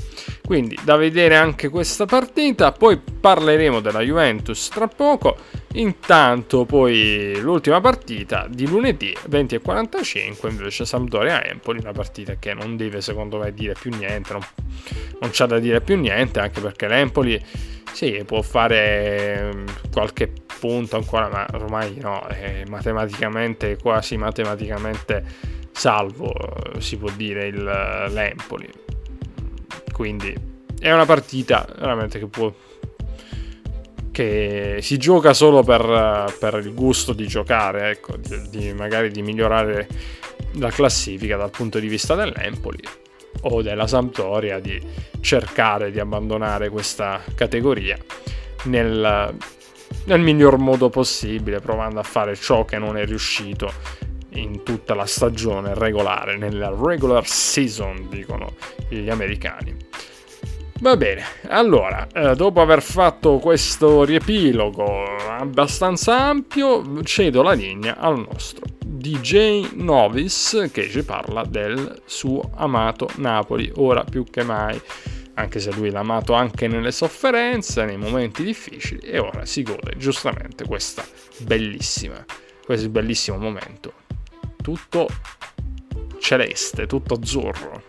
Quindi 0.45 0.77
da 0.83 0.95
vedere 0.95 1.35
anche 1.35 1.69
questa 1.69 2.05
partita, 2.05 2.71
poi 2.71 2.97
parleremo 2.97 3.79
della 3.79 4.01
Juventus 4.01 4.69
tra 4.69 4.87
poco. 4.87 5.37
Intanto 5.73 6.65
poi 6.65 7.39
l'ultima 7.39 7.79
partita 7.79 8.47
di 8.49 8.67
lunedì 8.67 9.15
20.45 9.29 10.49
invece 10.49 10.85
Sampdoria-Empoli, 10.85 11.79
una 11.79 11.91
partita 11.91 12.35
che 12.39 12.55
non 12.55 12.75
deve 12.75 13.01
secondo 13.01 13.37
me 13.37 13.53
dire 13.53 13.73
più 13.79 13.95
niente, 13.95 14.33
non, 14.33 14.41
non 15.19 15.29
c'è 15.29 15.45
da 15.45 15.59
dire 15.59 15.81
più 15.81 15.97
niente 15.97 16.39
anche 16.39 16.61
perché 16.61 16.87
l'Empoli 16.87 17.39
sì, 17.91 18.23
può 18.25 18.41
fare 18.41 19.51
mm, 19.53 19.65
qualche 19.91 20.31
punto 20.59 20.95
ancora, 20.95 21.29
ma 21.29 21.45
ormai 21.53 21.97
no, 21.99 22.21
è 22.27 22.63
matematicamente, 22.67 23.77
quasi 23.77 24.17
matematicamente 24.17 25.23
salvo, 25.71 26.33
si 26.79 26.97
può 26.97 27.09
dire, 27.15 27.47
il, 27.47 27.63
l'Empoli. 27.63 28.69
Quindi 29.93 30.33
è 30.79 30.91
una 30.91 31.05
partita 31.05 31.67
veramente 31.77 32.19
che 32.19 32.27
può 32.27 32.53
che 34.11 34.79
si 34.81 34.97
gioca 34.97 35.33
solo 35.33 35.63
per, 35.63 36.35
per 36.39 36.55
il 36.55 36.73
gusto 36.73 37.13
di 37.13 37.25
giocare, 37.25 37.91
ecco, 37.91 38.17
di, 38.17 38.49
di, 38.49 38.73
magari 38.73 39.11
di 39.11 39.21
migliorare 39.21 39.87
la 40.55 40.69
classifica 40.69 41.37
dal 41.37 41.51
punto 41.51 41.79
di 41.79 41.87
vista 41.87 42.15
dell'Empoli 42.15 42.79
o 43.41 43.61
della 43.61 43.87
Sampdoria 43.87 44.59
di 44.59 44.81
cercare 45.21 45.91
di 45.91 45.99
abbandonare 45.99 46.69
questa 46.69 47.21
categoria 47.35 47.97
nel, 48.63 49.35
nel 50.05 50.21
miglior 50.21 50.57
modo 50.57 50.89
possibile, 50.89 51.59
provando 51.59 51.99
a 51.99 52.03
fare 52.03 52.35
ciò 52.35 52.65
che 52.65 52.77
non 52.77 52.97
è 52.97 53.05
riuscito 53.05 53.71
in 54.33 54.63
tutta 54.63 54.93
la 54.93 55.05
stagione 55.05 55.73
regolare, 55.73 56.37
nella 56.37 56.73
regular 56.75 57.25
season, 57.25 58.07
dicono 58.09 58.53
gli 58.87 59.09
americani. 59.09 59.75
Va 60.81 60.95
bene, 60.95 61.23
allora, 61.47 62.07
eh, 62.13 62.35
dopo 62.35 62.61
aver 62.61 62.81
fatto 62.81 63.37
questo 63.37 64.05
riepilogo 64.05 65.03
abbastanza 65.27 66.27
ampio, 66.27 67.03
cedo 67.03 67.41
la 67.41 67.51
linea 67.51 67.97
al 67.97 68.17
nostro 68.17 68.68
DJ 68.99 69.75
Novis 69.75 70.67
che 70.73 70.89
ci 70.89 71.03
parla 71.03 71.45
del 71.45 72.01
suo 72.03 72.51
amato 72.55 73.09
Napoli, 73.15 73.71
ora 73.75 74.03
più 74.03 74.25
che 74.25 74.43
mai, 74.43 74.79
anche 75.35 75.59
se 75.59 75.71
lui 75.71 75.89
l'ha 75.89 76.01
amato 76.01 76.33
anche 76.33 76.67
nelle 76.67 76.91
sofferenze, 76.91 77.85
nei 77.85 77.95
momenti 77.95 78.43
difficili 78.43 78.99
e 79.07 79.17
ora 79.19 79.45
si 79.45 79.63
gode 79.63 79.93
giustamente 79.95 80.65
questa 80.65 81.05
bellissima, 81.39 82.23
questo 82.65 82.89
bellissimo 82.89 83.37
momento. 83.37 83.93
Tutto 84.61 85.07
celeste, 86.19 86.85
tutto 86.85 87.13
azzurro. 87.13 87.81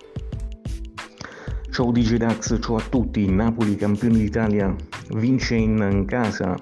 Ciao 1.73 1.91
DJ 1.91 2.15
Dax, 2.19 2.57
ciao 2.61 2.77
a 2.77 2.83
tutti, 2.89 3.29
Napoli 3.29 3.75
campione 3.75 4.19
d'Italia 4.19 4.73
vince 5.09 5.57
in 5.57 6.05
casa 6.07 6.57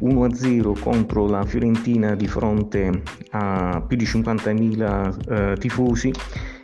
1-0 0.00 0.80
contro 0.80 1.26
la 1.26 1.44
Fiorentina 1.44 2.14
di 2.14 2.26
fronte 2.26 3.02
a 3.30 3.82
più 3.86 3.96
di 3.96 4.04
50.000 4.04 5.52
eh, 5.52 5.56
tifosi. 5.58 6.12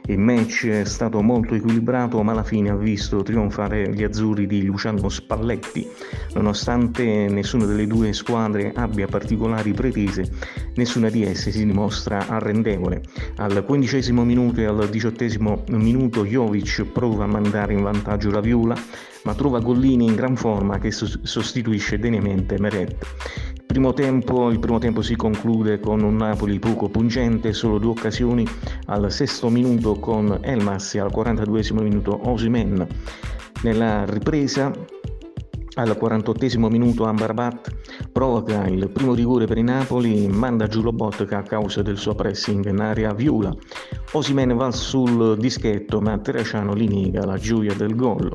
Il 0.06 0.18
match 0.18 0.66
è 0.66 0.84
stato 0.84 1.22
molto 1.22 1.54
equilibrato, 1.54 2.22
ma 2.22 2.32
alla 2.32 2.42
fine 2.42 2.68
ha 2.68 2.76
visto 2.76 3.22
trionfare 3.22 3.90
gli 3.90 4.02
azzurri 4.02 4.46
di 4.46 4.62
Luciano 4.62 5.08
Spalletti. 5.08 5.88
Nonostante 6.34 7.26
nessuna 7.28 7.64
delle 7.64 7.86
due 7.86 8.12
squadre 8.12 8.72
abbia 8.74 9.06
particolari 9.06 9.72
pretese, 9.72 10.30
nessuna 10.74 11.08
di 11.08 11.24
esse 11.24 11.50
si 11.50 11.64
dimostra 11.64 12.26
arrendevole. 12.28 13.00
Al 13.36 13.64
quindicesimo 13.64 14.24
minuto 14.24 14.60
e 14.60 14.66
al 14.66 14.90
diciottesimo 14.90 15.64
minuto 15.68 16.26
Jovic 16.26 16.84
prova 16.92 17.24
a 17.24 17.28
mandare 17.28 17.72
in 17.72 17.82
vantaggio 17.82 18.30
la 18.30 18.40
Viola, 18.40 18.76
ma 19.24 19.34
trova 19.34 19.60
Gollini 19.60 20.06
in 20.06 20.14
gran 20.14 20.36
forma 20.36 20.78
che 20.78 20.90
sostituisce 20.90 21.98
degnamente 21.98 22.58
Meret 22.58 22.96
Primo 23.74 23.92
tempo, 23.92 24.50
il 24.50 24.60
primo 24.60 24.78
tempo 24.78 25.02
si 25.02 25.16
conclude 25.16 25.80
con 25.80 26.00
un 26.00 26.14
Napoli 26.14 26.60
poco 26.60 26.88
pungente, 26.88 27.52
solo 27.52 27.78
due 27.78 27.90
occasioni 27.90 28.46
al 28.86 29.10
sesto 29.10 29.48
minuto 29.48 29.98
con 29.98 30.38
Elmas 30.42 30.94
e 30.94 31.00
al 31.00 31.10
42 31.10 31.62
minuto 31.72 32.20
Osimen. 32.30 32.86
Nella 33.62 34.04
ripresa 34.04 34.70
al 35.74 35.96
48 35.96 36.68
minuto 36.68 37.02
Ambarbat 37.02 38.08
provoca 38.12 38.64
il 38.68 38.88
primo 38.90 39.12
rigore 39.12 39.46
per 39.46 39.58
il 39.58 39.64
Napoli, 39.64 40.28
manda 40.28 40.68
giù 40.68 40.80
Lobotka 40.80 41.38
a 41.38 41.42
causa 41.42 41.82
del 41.82 41.98
suo 41.98 42.14
pressing 42.14 42.66
in 42.66 42.78
area 42.78 43.12
viola. 43.12 43.52
Osimen 44.12 44.56
va 44.56 44.70
sul 44.70 45.36
dischetto 45.36 46.00
ma 46.00 46.16
Terraciano 46.16 46.74
li 46.74 46.86
nega 46.86 47.24
la 47.24 47.38
gioia 47.38 47.74
del 47.74 47.96
gol. 47.96 48.32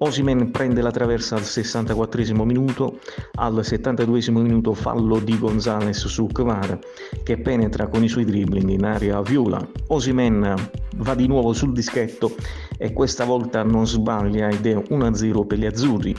Osimen 0.00 0.52
prende 0.52 0.80
la 0.80 0.92
traversa 0.92 1.34
al 1.34 1.42
64 1.42 2.44
minuto, 2.44 3.00
al 3.34 3.64
72 3.64 4.30
minuto 4.30 4.72
fallo 4.72 5.18
di 5.18 5.36
Gonzales 5.36 6.06
su 6.06 6.26
Kvara 6.26 6.78
che 7.24 7.38
penetra 7.38 7.88
con 7.88 8.04
i 8.04 8.08
suoi 8.08 8.24
dribbling 8.24 8.68
in 8.70 8.84
area 8.84 9.20
viola. 9.22 9.66
Osimen 9.88 10.54
va 10.98 11.14
di 11.14 11.26
nuovo 11.26 11.52
sul 11.52 11.72
dischetto 11.72 12.34
e 12.76 12.92
questa 12.92 13.24
volta 13.24 13.64
non 13.64 13.88
sbaglia 13.88 14.48
ed 14.48 14.66
è 14.66 14.74
1-0 14.74 15.46
per 15.46 15.58
gli 15.58 15.66
azzurri. 15.66 16.14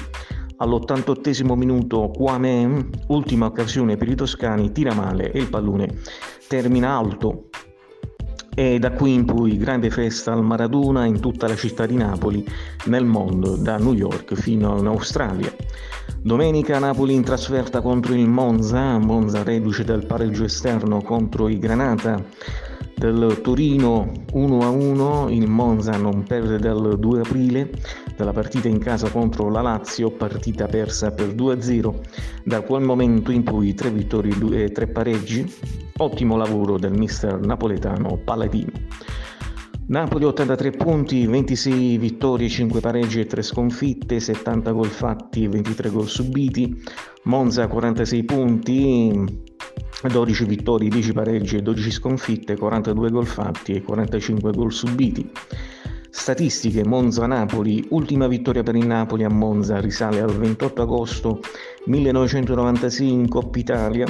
All'88 0.58 1.56
minuto 1.56 2.10
Kwame, 2.10 2.90
ultima 3.08 3.46
occasione 3.46 3.96
per 3.96 4.10
i 4.10 4.16
toscani, 4.16 4.74
tira 4.74 4.94
male 4.94 5.32
e 5.32 5.40
il 5.40 5.48
pallone 5.48 6.00
termina 6.50 6.98
alto. 6.98 7.48
E 8.56 8.80
da 8.80 8.92
qui 8.92 9.14
in 9.14 9.26
poi 9.26 9.58
grande 9.58 9.90
festa 9.90 10.34
al 10.34 10.44
Maradona 10.44 11.06
in 11.06 11.20
tutta 11.20 11.48
la 11.48 11.56
città 11.56 11.86
di 11.86 11.96
Napoli, 11.96 12.46
nel 12.86 13.06
mondo, 13.06 13.56
da 13.56 13.78
New 13.78 13.94
York 13.94 14.34
fino 14.36 14.78
in 14.78 14.88
Australia. 14.88 15.54
Domenica 16.22 16.80
Napoli 16.80 17.14
in 17.14 17.24
trasferta 17.24 17.82
contro 17.82 18.14
il 18.14 18.28
Monza, 18.28 18.98
Monza 18.98 19.44
reduce 19.44 19.84
dal 19.84 20.06
pareggio 20.06 20.44
esterno 20.44 21.02
contro 21.02 21.48
i 21.48 21.58
Granata 21.58 22.22
del 23.00 23.40
Torino 23.42 24.12
1-1, 24.34 25.32
il 25.32 25.48
Monza 25.50 25.96
non 25.96 26.24
perde 26.24 26.60
dal 26.60 27.00
2 27.00 27.20
aprile, 27.22 27.72
dalla 28.18 28.34
partita 28.34 28.68
in 28.68 28.78
casa 28.78 29.10
contro 29.10 29.50
la 29.50 29.62
Lazio, 29.62 30.12
partita 30.12 30.68
persa 30.68 31.12
per 31.12 31.34
2-0, 31.34 31.94
da 32.44 32.60
quel 32.60 32.84
momento 32.84 33.32
in 33.32 33.44
poi 33.44 33.74
tre 33.74 33.90
vittorie 33.90 34.66
e 34.66 34.72
tre 34.72 34.88
pareggi, 34.88 35.50
ottimo 35.98 36.36
lavoro 36.36 36.78
del 36.78 36.92
mister 36.92 37.40
napoletano 37.40 38.20
Paladino. 38.22 38.72
Napoli 39.88 40.26
83 40.26 40.72
punti, 40.72 41.26
26 41.26 41.98
vittorie, 41.98 42.50
5 42.50 42.80
pareggi 42.82 43.22
e 43.22 43.26
3 43.26 43.42
sconfitte, 43.42 44.20
70 44.20 44.72
gol 44.72 44.86
fatti 44.86 45.46
e 45.46 45.50
23 45.50 45.90
gol 45.90 46.08
subiti. 46.08 46.80
Monza 47.24 47.68
46 47.68 48.24
punti, 48.24 49.42
12 50.08 50.46
vittorie, 50.46 50.90
10 50.90 51.14
pareggi 51.14 51.58
e 51.58 51.62
12 51.62 51.92
sconfitte, 51.92 52.56
42 52.56 53.10
gol 53.10 53.26
fatti 53.26 53.74
e 53.74 53.82
45 53.82 54.52
gol 54.52 54.72
subiti. 54.72 55.30
Statistiche 56.12 56.86
Monza-Napoli, 56.86 57.88
ultima 57.90 58.28
vittoria 58.28 58.64
per 58.64 58.76
il 58.76 58.86
Napoli 58.86 59.24
a 59.24 59.30
Monza 59.30 59.80
risale 59.80 60.20
al 60.20 60.36
28 60.36 60.82
agosto 60.82 61.40
1996 61.86 63.12
in 63.12 63.28
Coppa 63.28 63.60
Italia, 63.60 64.06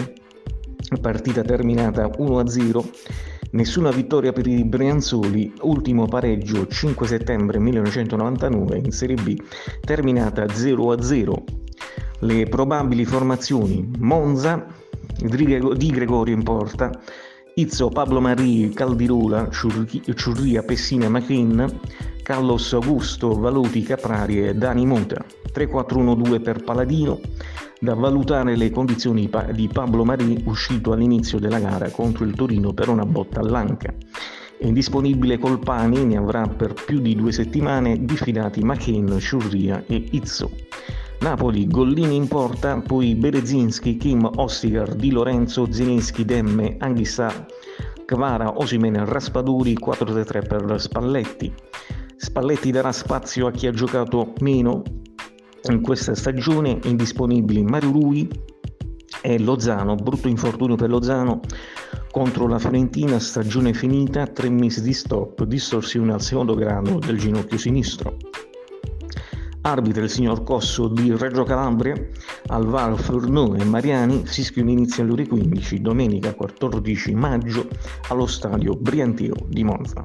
partita 1.01 1.41
terminata 1.41 2.08
1-0, 2.08 2.89
nessuna 3.51 3.91
vittoria 3.91 4.32
per 4.32 4.47
i 4.47 4.63
Brianzoli, 4.63 5.53
ultimo 5.62 6.05
pareggio 6.08 6.67
5 6.67 7.05
settembre 7.05 7.60
1999 7.60 8.77
in 8.77 8.91
Serie 8.91 9.17
B, 9.21 9.36
terminata 9.82 10.45
0-0. 10.45 11.34
Le 12.19 12.45
probabili 12.45 13.05
formazioni 13.05 13.89
Monza 13.99 14.79
di 15.21 15.88
Gregorio 15.89 16.34
in 16.34 16.43
porta, 16.43 16.91
Izzo, 17.55 17.89
Pablo 17.89 18.21
Marie, 18.21 18.69
Caldirula, 18.69 19.49
Ciurria, 19.49 20.63
Pessina, 20.63 21.10
Machin, 21.10 21.79
Carlos 22.23 22.73
Augusto, 22.73 23.38
Valuti, 23.38 23.84
Caprari 23.84 24.47
e 24.47 24.53
Dani 24.53 24.86
Muta. 24.86 25.25
3-4-1-2 25.53 26.41
per 26.41 26.63
Paladino, 26.63 27.19
da 27.82 27.95
valutare 27.95 28.55
le 28.55 28.69
condizioni 28.69 29.29
di 29.51 29.67
Pablo 29.67 30.05
Marie 30.05 30.41
uscito 30.45 30.91
all'inizio 30.91 31.39
della 31.39 31.60
gara 31.60 31.89
contro 31.89 32.23
il 32.23 32.36
Torino 32.36 32.71
per 32.71 32.88
una 32.88 33.05
botta 33.05 33.39
all'anca. 33.39 33.93
È 34.58 34.65
indisponibile 34.65 35.39
Colpani, 35.39 36.05
ne 36.05 36.17
avrà 36.17 36.47
per 36.47 36.73
più 36.73 36.99
di 36.99 37.15
due 37.15 37.32
settimane 37.32 38.05
diffidati 38.05 38.62
Machin, 38.62 39.17
Ciurria 39.19 39.84
e 39.88 40.05
Izzo. 40.12 40.51
Napoli, 41.21 41.67
Gollini 41.67 42.15
in 42.15 42.27
porta, 42.29 42.79
poi 42.79 43.13
Berezinski, 43.13 43.97
Kim, 43.97 44.29
Ostigar, 44.36 44.95
Di 44.95 45.12
Lorenzo, 45.12 45.69
Zelinski, 45.69 46.23
Demme, 46.23 46.77
Anghissà, 46.79 47.45
Kvara, 48.05 48.58
Osimen, 48.58 49.03
Raspaduri, 49.05 49.77
4-3 49.77 50.47
per 50.47 50.79
Spalletti. 50.79 51.53
Spalletti 52.15 52.71
darà 52.71 52.93
spazio 52.93 53.47
a 53.47 53.51
chi 53.51 53.67
ha 53.67 53.71
giocato 53.71 54.34
meno 54.39 54.82
in 55.69 55.82
questa 55.82 56.15
stagione, 56.15 56.79
indisponibili 56.84 57.63
Mario 57.63 57.91
Rui 57.91 58.29
e 59.21 59.39
Lozano, 59.39 59.95
brutto 59.95 60.29
infortunio 60.29 60.75
per 60.75 60.89
Lozano 60.89 61.41
contro 62.12 62.47
la 62.47 62.60
Fiorentina, 62.60 63.19
stagione 63.19 63.73
finita, 63.73 64.25
tre 64.25 64.49
mesi 64.49 64.82
di 64.82 64.93
stop, 64.93 65.43
distorsione 65.43 66.13
al 66.13 66.21
secondo 66.21 66.55
grado 66.55 66.97
del 66.97 67.17
ginocchio 67.17 67.58
sinistro 67.58 68.29
arbitra 69.69 70.03
il 70.03 70.10
signor 70.10 70.43
Cosso 70.43 70.88
di 70.88 71.15
Reggio 71.15 71.43
Calabria, 71.43 71.95
al 72.47 72.65
VAR 72.65 72.99
Furnò 72.99 73.53
e 73.53 73.63
Mariani, 73.63 74.25
Fischione 74.25 74.71
inizia 74.71 75.03
alle 75.03 75.12
ore 75.13 75.27
15, 75.27 75.82
domenica 75.82 76.34
14 76.34 77.13
maggio, 77.13 77.67
allo 78.08 78.25
stadio 78.25 78.73
Briantio 78.73 79.36
di 79.47 79.63
Monza. 79.63 80.01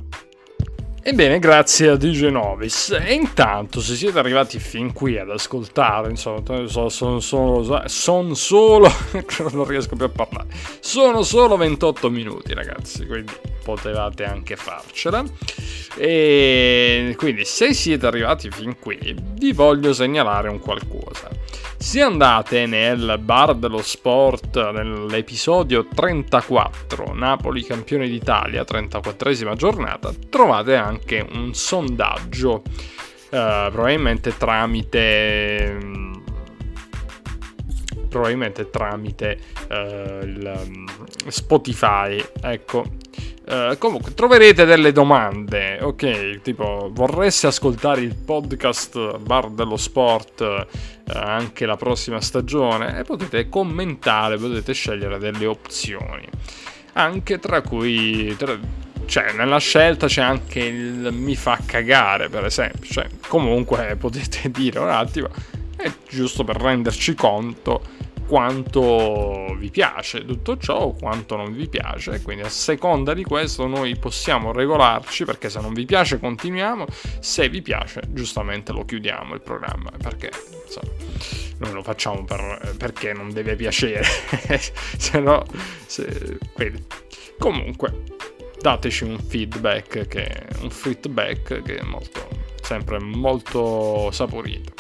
Ebbene, 1.07 1.38
grazie 1.38 1.90
a 1.90 1.97
DJ 1.97 2.29
Novis. 2.29 2.99
E 2.99 3.12
intanto, 3.12 3.83
se 3.83 3.95
siete 3.95 4.19
arrivati 4.19 4.59
fin 4.59 4.95
qui 4.95 5.19
ad 5.19 5.29
ascoltare, 5.29 6.09
insomma, 6.09 6.43
sono, 6.67 6.88
sono, 6.88 7.21
sono, 7.21 7.83
sono 7.87 8.33
solo. 8.33 8.90
non 9.53 9.67
riesco 9.67 9.97
più 9.97 10.07
a 10.07 10.09
parlare. 10.09 10.47
Sono 10.81 11.21
solo 11.21 11.59
28 11.59 12.09
minuti, 12.09 12.55
ragazzi, 12.55 13.05
quindi 13.05 13.35
potevate 13.62 14.25
anche 14.25 14.57
farcela. 14.57 15.23
E 15.95 17.14
quindi, 17.19 17.45
se 17.45 17.75
siete 17.75 18.07
arrivati 18.07 18.49
fin 18.51 18.79
qui, 18.79 19.14
vi 19.35 19.53
voglio 19.53 19.93
segnalare 19.93 20.49
un 20.49 20.59
qualcosa. 20.59 21.29
Se 21.77 22.01
andate 22.01 22.67
nel 22.67 23.19
bar 23.21 23.55
dello 23.55 23.83
sport 23.83 24.71
nell'episodio 24.73 25.87
34, 25.87 27.13
Napoli 27.13 27.63
campione 27.63 28.09
d'Italia, 28.09 28.63
34esima 28.63 29.55
giornata, 29.55 30.13
trovate 30.29 30.77
anche 30.77 31.25
un 31.33 31.55
sondaggio, 31.55 32.63
eh, 33.31 33.69
probabilmente 33.71 34.37
tramite 34.37 36.13
probabilmente 38.14 38.70
tramite 38.70 39.38
eh, 39.68 40.20
il, 40.22 40.64
mm, 40.68 40.87
Spotify. 41.27 42.24
Ecco, 42.40 42.85
Uh, 43.46 43.77
comunque 43.77 44.14
troverete 44.14 44.64
delle 44.64 44.90
domande, 44.90 45.79
ok? 45.83 46.40
Tipo, 46.40 46.88
vorreste 46.90 47.46
ascoltare 47.46 48.00
il 48.00 48.14
podcast 48.16 49.18
Bar 49.18 49.50
dello 49.50 49.77
Sport 49.77 50.40
uh, 50.40 51.12
anche 51.12 51.66
la 51.66 51.77
prossima 51.77 52.22
stagione? 52.22 52.98
E 52.98 53.03
potete 53.03 53.50
commentare, 53.50 54.38
potete 54.38 54.72
scegliere 54.72 55.18
delle 55.18 55.44
opzioni. 55.44 56.27
Anche 56.94 57.38
tra 57.38 57.61
cui, 57.61 58.35
tra, 58.38 58.59
cioè, 59.05 59.33
nella 59.35 59.59
scelta 59.59 60.07
c'è 60.07 60.22
anche 60.22 60.61
il 60.61 61.11
mi 61.12 61.37
fa 61.37 61.59
cagare, 61.64 62.31
per 62.31 62.46
esempio. 62.46 62.90
Cioè, 62.90 63.07
comunque 63.29 63.96
potete 64.00 64.50
dire 64.50 64.79
un 64.79 64.88
attimo, 64.88 65.29
è 65.77 65.93
giusto 66.09 66.45
per 66.45 66.57
renderci 66.57 67.15
conto 67.15 68.05
quanto 68.27 69.55
vi 69.59 69.71
piace 69.71 70.25
tutto 70.25 70.57
ciò 70.57 70.91
quanto 70.91 71.37
non 71.37 71.53
vi 71.53 71.69
piace. 71.69 72.23
Quindi 72.23 72.43
a 72.43 72.49
seconda 72.49 73.15
di 73.15 73.23
questo 73.23 73.67
noi 73.67 73.97
possiamo 73.97 74.53
regolarci 74.53 75.25
perché 75.25 75.51
se 75.51 75.61
non 75.61 75.73
vi 75.73 75.85
piace 75.85 76.19
continuiamo, 76.19 76.87
se 77.21 77.49
vi 77.49 77.63
piace 77.63 78.03
giustamente 78.09 78.73
lo 78.73 78.85
chiudiamo 78.85 79.35
il 79.35 79.41
programma 79.41 79.91
perché 79.91 80.31
insomma, 80.65 80.93
noi 81.59 81.73
lo 81.73 81.83
facciamo 81.83 82.25
per, 82.25 82.75
perché 82.79 83.13
non 83.13 83.33
deve 83.33 83.57
piacere. 83.57 84.05
se 84.97 85.21
no, 85.21 85.45
se, 85.87 86.39
quindi, 86.53 86.85
comunque 87.39 88.03
dateci 88.61 89.05
un 89.05 89.19
feedback 89.19 90.07
che, 90.07 90.47
un 90.63 90.71
feedback 90.71 91.63
che 91.63 91.77
è 91.77 91.83
molto, 91.83 92.27
sempre 92.63 92.99
molto 92.99 94.11
saporito. 94.11 94.73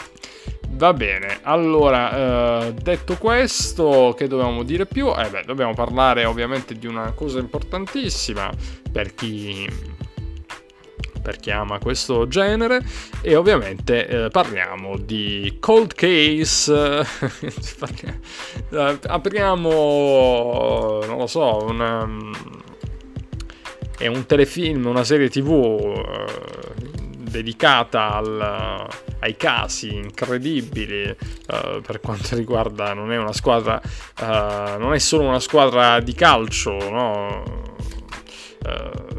Va 0.70 0.92
bene, 0.92 1.38
allora, 1.42 2.66
eh, 2.66 2.74
detto 2.74 3.16
questo, 3.16 4.14
che 4.16 4.26
dobbiamo 4.26 4.64
dire 4.64 4.86
più? 4.86 5.08
Eh 5.16 5.28
beh, 5.28 5.44
dobbiamo 5.46 5.72
parlare 5.72 6.24
ovviamente 6.24 6.74
di 6.74 6.86
una 6.86 7.12
cosa 7.12 7.38
importantissima 7.38 8.50
per 8.90 9.14
chi, 9.14 9.68
per 11.24 11.36
chi 11.38 11.50
ama 11.50 11.78
questo 11.78 12.28
genere 12.28 12.84
e 13.22 13.34
ovviamente 13.34 14.06
eh, 14.06 14.28
parliamo 14.28 14.98
di 14.98 15.56
Cold 15.58 15.94
Case 15.94 16.70
eh, 18.70 18.98
apriamo 19.06 19.70
non 21.06 21.16
lo 21.16 21.26
so 21.26 21.64
una, 21.64 22.06
è 23.96 24.06
un 24.06 24.26
telefilm 24.26 24.84
una 24.84 25.02
serie 25.02 25.30
tv 25.30 25.50
eh, 25.96 26.93
dedicata 27.34 28.12
al, 28.12 28.88
ai 29.18 29.36
casi 29.36 29.92
incredibili 29.92 31.02
uh, 31.08 31.80
per 31.80 31.98
quanto 32.00 32.34
riguarda 32.38 32.94
non 32.94 33.10
è 33.10 33.16
una 33.16 33.32
squadra 33.32 33.80
uh, 34.20 34.78
non 34.78 34.92
è 34.94 34.98
solo 34.98 35.26
una 35.26 35.40
squadra 35.40 35.98
di 35.98 36.14
calcio 36.14 36.76
no? 36.90 37.42
uh, 38.62 39.12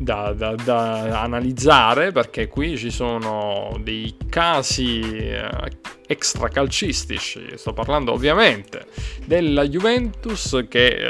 da, 0.00 0.32
da, 0.32 0.54
da, 0.54 1.20
analizzare 1.22 2.12
perché 2.12 2.46
qui 2.46 2.78
ci 2.78 2.92
sono 2.92 3.76
dei 3.80 4.16
casi 4.28 5.34
extracalcistici 6.06 7.54
sto 7.56 7.72
parlando 7.72 8.12
ovviamente 8.12 8.86
della 9.24 9.66
Juventus 9.66 10.66
che 10.68 11.04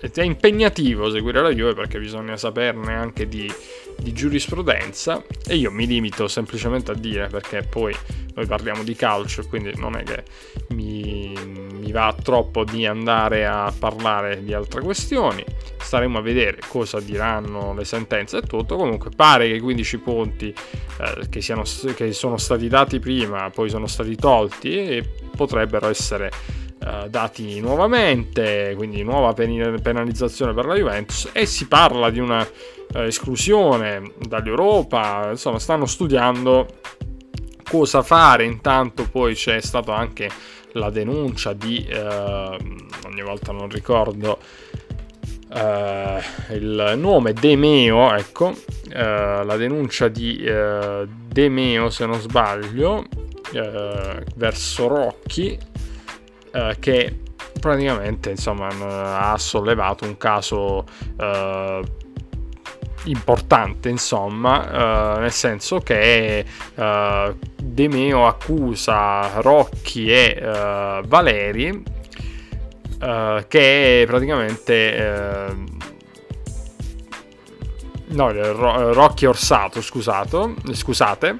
è 0.00 0.22
impegnativo 0.22 1.10
seguire 1.10 1.42
la 1.42 1.50
Juve 1.50 1.74
perché 1.74 1.98
bisogna 1.98 2.36
saperne 2.36 2.94
anche 2.94 3.26
di 3.26 3.52
di 4.00 4.12
giurisprudenza 4.12 5.22
e 5.46 5.56
io 5.56 5.70
mi 5.70 5.86
limito 5.86 6.28
semplicemente 6.28 6.92
a 6.92 6.94
dire 6.94 7.28
perché 7.28 7.62
poi 7.62 7.94
noi 8.34 8.46
parliamo 8.46 8.82
di 8.82 8.94
calcio 8.94 9.46
quindi 9.46 9.72
non 9.76 9.96
è 9.96 10.02
che 10.02 10.24
mi, 10.68 11.32
mi 11.44 11.92
va 11.92 12.14
troppo 12.22 12.64
di 12.64 12.86
andare 12.86 13.46
a 13.46 13.72
parlare 13.76 14.42
di 14.42 14.52
altre 14.54 14.80
questioni. 14.80 15.44
Staremo 15.78 16.18
a 16.18 16.20
vedere 16.20 16.58
cosa 16.68 17.00
diranno 17.00 17.74
le 17.74 17.84
sentenze 17.84 18.38
e 18.38 18.42
tutto. 18.42 18.76
Comunque 18.76 19.10
pare 19.14 19.48
che 19.48 19.54
i 19.54 19.60
15 19.60 19.98
punti 19.98 20.48
eh, 21.00 21.28
che, 21.28 21.40
siano, 21.40 21.62
che 21.94 22.12
sono 22.12 22.36
stati 22.36 22.68
dati 22.68 22.98
prima 22.98 23.50
poi 23.50 23.68
sono 23.68 23.86
stati 23.86 24.14
tolti 24.16 24.76
e 24.76 25.04
potrebbero 25.34 25.88
essere 25.88 26.30
uh, 26.84 27.08
dati 27.08 27.60
nuovamente, 27.60 28.74
quindi 28.76 29.02
nuova 29.02 29.32
penalizzazione 29.32 30.52
per 30.54 30.66
la 30.66 30.74
Juventus 30.74 31.28
e 31.32 31.46
si 31.46 31.66
parla 31.66 32.10
di 32.10 32.18
una 32.18 32.40
uh, 32.42 32.98
esclusione 33.00 34.12
dall'Europa, 34.18 35.28
insomma 35.30 35.58
stanno 35.58 35.86
studiando 35.86 36.66
cosa 37.68 38.02
fare, 38.02 38.44
intanto 38.44 39.08
poi 39.10 39.34
c'è 39.34 39.60
stata 39.60 39.94
anche 39.94 40.28
la 40.72 40.90
denuncia 40.90 41.52
di, 41.52 41.86
uh, 41.90 41.96
ogni 43.06 43.22
volta 43.22 43.52
non 43.52 43.68
ricordo 43.68 44.38
il 45.52 46.92
nome, 46.96 47.32
Demeo, 47.32 48.14
ecco, 48.14 48.54
la 48.92 49.56
denuncia 49.56 50.06
di 50.06 50.40
Demeo 50.44 51.90
se 51.90 52.06
non 52.06 52.20
sbaglio, 52.20 53.04
verso 54.36 54.86
Rocchi 54.86 55.58
eh, 56.52 56.76
che 56.78 57.16
praticamente 57.60 58.30
insomma, 58.30 58.68
ha 59.32 59.38
sollevato 59.38 60.04
un 60.04 60.16
caso 60.16 60.84
eh, 61.18 61.82
importante, 63.04 63.88
insomma, 63.88 65.16
eh, 65.16 65.20
nel 65.20 65.32
senso 65.32 65.78
che 65.80 66.44
eh, 66.74 67.34
De 67.62 67.88
Meo 67.88 68.26
accusa 68.26 69.40
Rocchi 69.40 70.10
e 70.10 70.38
eh, 70.40 71.02
Valeri 71.06 71.82
eh, 73.00 73.44
che 73.48 74.04
praticamente 74.06 74.96
eh, 74.96 75.54
no, 78.08 78.92
Rocchi 78.92 79.26
Orsato, 79.26 79.80
scusato, 79.80 80.54
scusate, 80.72 81.36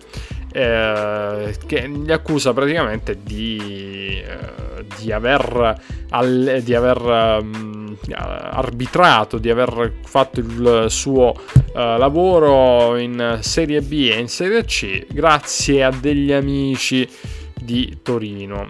eh, 0.52 1.54
che 1.66 1.88
gli 1.88 2.10
accusa 2.10 2.52
praticamente 2.52 3.18
di, 3.22 4.20
eh, 4.24 4.84
di 4.98 5.12
aver, 5.12 5.80
al, 6.10 6.60
di 6.62 6.74
aver 6.74 7.00
um, 7.00 7.96
arbitrato, 8.16 9.38
di 9.38 9.50
aver 9.50 9.92
fatto 10.04 10.40
il 10.40 10.86
suo 10.88 11.34
uh, 11.34 11.72
lavoro 11.72 12.96
in 12.96 13.38
Serie 13.42 13.80
B 13.82 14.10
e 14.12 14.18
in 14.18 14.28
Serie 14.28 14.64
C 14.64 15.06
grazie 15.08 15.84
a 15.84 15.90
degli 15.90 16.32
amici 16.32 17.08
di 17.54 17.98
Torino. 18.02 18.68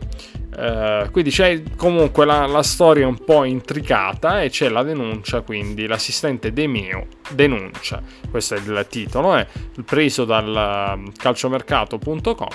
Uh, 0.50 1.08
quindi 1.12 1.30
c'è 1.30 1.62
comunque 1.76 2.24
la, 2.24 2.44
la, 2.46 2.64
storia 2.64 3.06
un 3.06 3.22
po' 3.22 3.44
intricata 3.44 4.42
e 4.42 4.50
c'è 4.50 4.68
la 4.68 4.82
denuncia, 4.82 5.42
quindi 5.42 5.86
l'assistente 5.86 6.52
De 6.52 6.66
Meo 6.66 7.06
denuncia, 7.30 8.02
questo 8.28 8.56
è 8.56 8.58
il 8.58 8.86
titolo, 8.90 9.36
è 9.36 9.46
eh, 9.46 9.82
preso 9.84 10.24
dal 10.24 10.94
um, 10.96 11.12
calciomercato.com, 11.16 12.48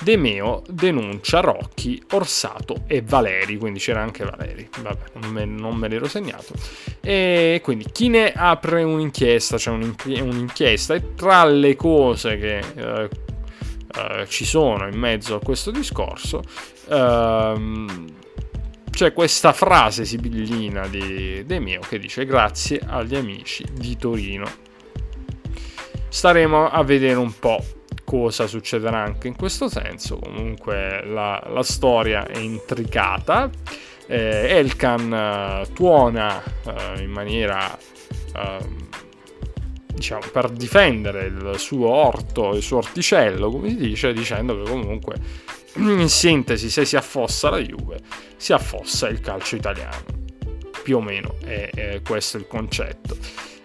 De 0.00 0.16
Meo 0.16 0.64
denuncia 0.68 1.38
Rocchi, 1.38 2.02
Orsato 2.10 2.82
e 2.88 3.02
Valeri, 3.02 3.56
quindi 3.58 3.78
c'era 3.78 4.02
anche 4.02 4.24
Valeri, 4.24 4.68
vabbè 4.80 5.04
non 5.20 5.30
me, 5.30 5.44
non 5.44 5.76
me 5.76 5.86
l'ero 5.86 6.08
segnato, 6.08 6.52
e 7.00 7.60
quindi 7.62 7.86
chi 7.92 8.08
ne 8.08 8.32
apre 8.32 8.82
un'inchiesta, 8.82 9.56
c'è 9.56 9.70
cioè 9.70 10.20
un'inchiesta 10.20 10.94
e 10.94 11.14
tra 11.14 11.44
le 11.44 11.76
cose 11.76 12.38
che... 12.38 12.62
Uh, 12.74 13.24
Uh, 13.96 14.26
ci 14.26 14.44
sono 14.44 14.86
in 14.88 14.98
mezzo 14.98 15.36
a 15.36 15.40
questo 15.40 15.70
discorso 15.70 16.42
ehm, 16.88 18.04
c'è 18.90 19.12
questa 19.12 19.52
frase 19.52 20.04
sibillina 20.04 20.86
di 20.86 21.44
De 21.44 21.58
Mio 21.58 21.80
che 21.80 21.98
dice 21.98 22.24
grazie 22.24 22.80
agli 22.84 23.14
amici 23.14 23.64
di 23.72 23.96
Torino. 23.96 24.64
Staremo 26.08 26.70
a 26.70 26.82
vedere 26.82 27.18
un 27.18 27.38
po' 27.38 27.62
cosa 28.04 28.46
succederà 28.46 29.02
anche 29.02 29.28
in 29.28 29.36
questo 29.36 29.68
senso. 29.68 30.18
Comunque 30.18 31.04
la, 31.04 31.42
la 31.48 31.62
storia 31.62 32.26
è 32.26 32.38
intricata. 32.38 33.50
Eh, 34.06 34.46
Elkan 34.48 35.66
uh, 35.66 35.72
tuona 35.74 36.40
uh, 36.64 37.00
in 37.00 37.10
maniera 37.10 37.76
uh, 38.34 38.86
diciamo 39.92 40.22
per 40.30 40.50
difendere 40.50 41.26
il 41.26 41.54
suo 41.56 41.88
orto, 41.88 42.54
il 42.54 42.62
suo 42.62 42.78
orticello, 42.78 43.50
come 43.50 43.70
si 43.70 43.76
dice, 43.76 44.12
dicendo 44.12 44.62
che 44.62 44.70
comunque 44.70 45.16
in 45.76 46.08
sintesi, 46.08 46.70
se 46.70 46.84
si 46.84 46.96
affossa 46.96 47.50
la 47.50 47.58
Juve, 47.58 47.98
si 48.36 48.52
affossa 48.52 49.08
il 49.08 49.20
calcio 49.20 49.56
italiano. 49.56 50.04
Più 50.82 50.98
o 50.98 51.00
meno 51.00 51.36
è, 51.44 51.70
è 51.74 52.02
questo 52.02 52.36
il 52.36 52.46
concetto. 52.46 53.16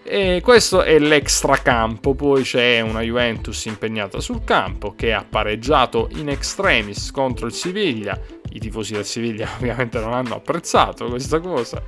E 0.04 0.40
questo 0.42 0.82
è 0.82 0.98
l'extracampo, 0.98 2.14
poi 2.14 2.42
c'è 2.42 2.80
una 2.80 3.02
Juventus 3.02 3.64
impegnata 3.66 4.20
sul 4.20 4.42
campo 4.44 4.94
che 4.96 5.12
ha 5.12 5.24
pareggiato 5.26 6.08
in 6.16 6.28
extremis 6.28 7.10
contro 7.12 7.46
il 7.46 7.52
Siviglia. 7.52 8.20
I 8.50 8.58
tifosi 8.58 8.94
del 8.94 9.06
Siviglia 9.06 9.48
ovviamente 9.56 10.00
non 10.00 10.12
hanno 10.12 10.34
apprezzato 10.34 11.06
questa 11.06 11.38
cosa, 11.40 11.82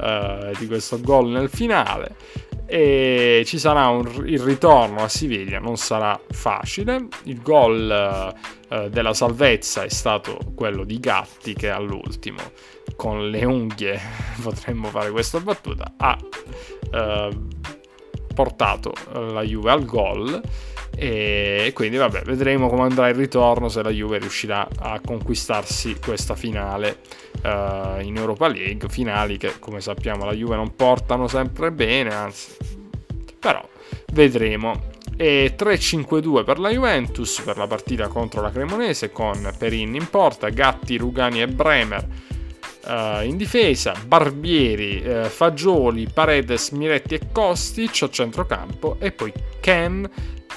uh, 0.00 0.58
di 0.58 0.66
questo 0.66 0.98
gol 1.00 1.28
nel 1.28 1.50
finale 1.50 2.47
e 2.70 3.44
ci 3.46 3.58
sarà 3.58 3.88
un, 3.88 4.24
il 4.26 4.40
ritorno 4.40 5.02
a 5.02 5.08
Siviglia, 5.08 5.58
non 5.58 5.78
sarà 5.78 6.20
facile. 6.28 7.08
Il 7.24 7.40
gol 7.40 8.34
eh, 8.68 8.90
della 8.90 9.14
salvezza 9.14 9.84
è 9.84 9.88
stato 9.88 10.38
quello 10.54 10.84
di 10.84 11.00
Gatti 11.00 11.54
che 11.54 11.70
all'ultimo, 11.70 12.38
con 12.94 13.30
le 13.30 13.46
unghie, 13.46 13.98
potremmo 14.42 14.88
fare 14.88 15.10
questa 15.10 15.40
battuta, 15.40 15.94
ha 15.96 16.18
eh, 16.92 17.30
portato 18.34 18.92
la 19.12 19.42
Juve 19.42 19.70
al 19.70 19.84
gol 19.86 20.42
e 21.00 21.70
quindi 21.74 21.96
vabbè 21.96 22.22
vedremo 22.22 22.68
come 22.68 22.82
andrà 22.82 23.08
il 23.08 23.14
ritorno 23.14 23.68
se 23.68 23.84
la 23.84 23.90
Juve 23.90 24.18
riuscirà 24.18 24.66
a 24.80 24.98
conquistarsi 24.98 25.96
questa 26.04 26.34
finale 26.34 26.98
uh, 27.44 28.00
in 28.00 28.16
Europa 28.16 28.48
League. 28.48 28.88
Finali 28.88 29.36
che 29.36 29.60
come 29.60 29.80
sappiamo 29.80 30.24
la 30.24 30.32
Juve 30.32 30.56
non 30.56 30.74
portano 30.74 31.28
sempre 31.28 31.70
bene 31.70 32.12
anzi 32.12 32.56
però 33.38 33.66
vedremo. 34.12 34.96
E 35.16 35.54
3-5-2 35.56 36.44
per 36.44 36.58
la 36.58 36.70
Juventus 36.70 37.40
per 37.42 37.56
la 37.56 37.66
partita 37.66 38.08
contro 38.08 38.40
la 38.40 38.50
Cremonese 38.50 39.10
con 39.10 39.52
Perin 39.56 39.94
in 39.94 40.08
porta 40.10 40.48
Gatti, 40.48 40.96
Rugani 40.96 41.40
e 41.42 41.46
Bremer 41.46 42.26
Uh, 42.88 43.22
in 43.22 43.36
difesa, 43.36 43.92
Barbieri, 44.06 45.04
uh, 45.04 45.24
Fagioli, 45.24 46.08
Paredes, 46.10 46.70
Miretti 46.70 47.16
e 47.16 47.20
Kostic 47.30 48.04
a 48.04 48.08
centrocampo 48.08 48.96
e 48.98 49.12
poi 49.12 49.30
Ken 49.60 50.08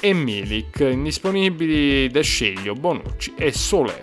e 0.02 0.14
Milik, 0.14 0.80
indisponibili 0.80 2.10
De 2.10 2.24
Sceglio, 2.24 2.74
Bonucci 2.74 3.34
e 3.38 3.54
Solé. 3.54 4.02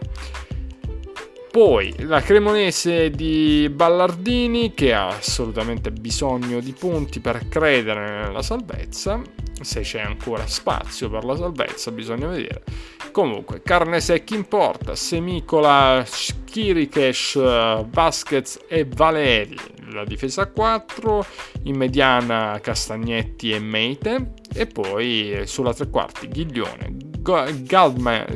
Poi 1.50 1.92
la 2.04 2.20
Cremonese 2.20 3.10
di 3.10 3.68
Ballardini 3.72 4.74
che 4.74 4.94
ha 4.94 5.08
assolutamente 5.08 5.90
bisogno 5.90 6.60
di 6.60 6.72
punti 6.72 7.18
per 7.18 7.48
credere 7.48 8.26
nella 8.26 8.42
salvezza, 8.42 9.20
se 9.60 9.80
c'è 9.80 10.00
ancora 10.00 10.46
spazio 10.46 11.10
per 11.10 11.24
la 11.24 11.36
salvezza 11.36 11.90
bisogna 11.90 12.28
vedere. 12.28 12.62
Comunque, 13.10 13.62
carne 13.62 14.00
secchi 14.00 14.36
in 14.36 14.46
porta, 14.46 14.94
Semicola, 14.94 16.06
Kirikesh, 16.44 17.86
Vasquez 17.88 18.60
e 18.68 18.86
Valeri, 18.88 19.56
la 19.92 20.04
difesa 20.04 20.46
4, 20.46 21.26
in 21.64 21.76
mediana 21.76 22.58
Castagnetti 22.60 23.52
e 23.52 23.58
Meite, 23.58 24.34
e 24.54 24.66
poi 24.66 25.42
sulla 25.44 25.74
tre 25.74 25.88
quarti 25.88 26.28
Ghiglione, 26.28 26.96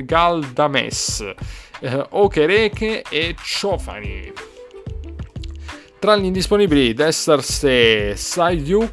Galdames, 0.04 1.34
eh, 1.80 2.06
Okereke 2.10 3.02
e 3.08 3.34
Ciofani. 3.42 4.32
Tra 5.98 6.16
gli 6.16 6.24
indisponibili 6.24 6.94
Desterse 6.94 8.16
Saidu 8.16 8.90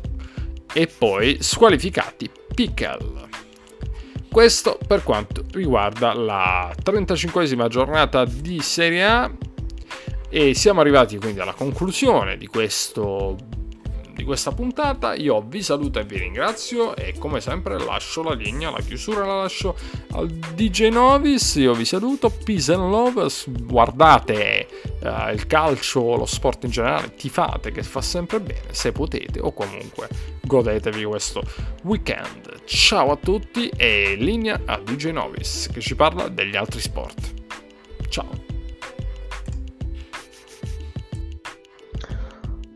e 0.72 0.88
poi 0.88 1.38
squalificati 1.42 2.30
Pickle. 2.54 3.28
Questo 4.32 4.78
per 4.86 5.04
quanto 5.04 5.44
riguarda 5.52 6.14
la 6.14 6.72
35esima 6.84 7.68
giornata 7.68 8.26
di 8.26 8.62
Serie 8.62 9.04
A 9.04 9.32
e 10.30 10.54
siamo 10.54 10.82
arrivati 10.82 11.18
quindi 11.18 11.40
alla 11.40 11.54
conclusione 11.54 12.38
di 12.38 12.48
questo 12.48 13.36
di 14.20 14.26
questa 14.26 14.52
puntata. 14.52 15.16
Io 15.16 15.42
vi 15.42 15.64
saluto 15.64 16.00
e 16.00 16.04
vi 16.04 16.18
ringrazio 16.18 16.96
e 16.96 17.16
come 17.18 17.40
sempre 17.40 17.80
lascio 17.80 18.22
la 18.22 18.34
linea, 18.34 18.70
la 18.70 18.82
chiusura 18.82 19.26
la 19.26 19.36
lascio 19.38 19.78
al 20.12 20.28
DJ 20.28 20.90
Novis. 20.90 21.56
Io 21.56 21.74
vi 21.74 21.86
saluto, 21.86 22.30
peace 22.30 22.74
and 22.74 22.92
love, 22.92 23.26
guardate 23.62 24.68
uh, 25.02 25.32
il 25.32 25.48
calcio, 25.48 26.18
lo 26.18 26.26
sport 26.26 26.66
in 26.66 26.70
generale, 26.70 27.16
tifate 27.16 27.72
che 27.72 27.82
fa 27.82 28.02
sempre 28.02 28.42
bene 28.42 28.68
se 28.72 28.92
potete 28.92 29.40
o 29.40 29.54
comunque 29.54 30.10
godetevi 30.42 31.04
questo 31.06 31.42
weekend. 31.84 32.66
Ciao 32.66 33.12
a 33.12 33.16
tutti 33.16 33.70
e 33.70 34.16
linea 34.20 34.60
a 34.66 34.80
DJ 34.84 35.12
Novis 35.12 35.70
che 35.72 35.80
ci 35.80 35.96
parla 35.96 36.28
degli 36.28 36.58
altri 36.58 36.82
sport. 36.82 37.34
Ciao. 38.10 38.49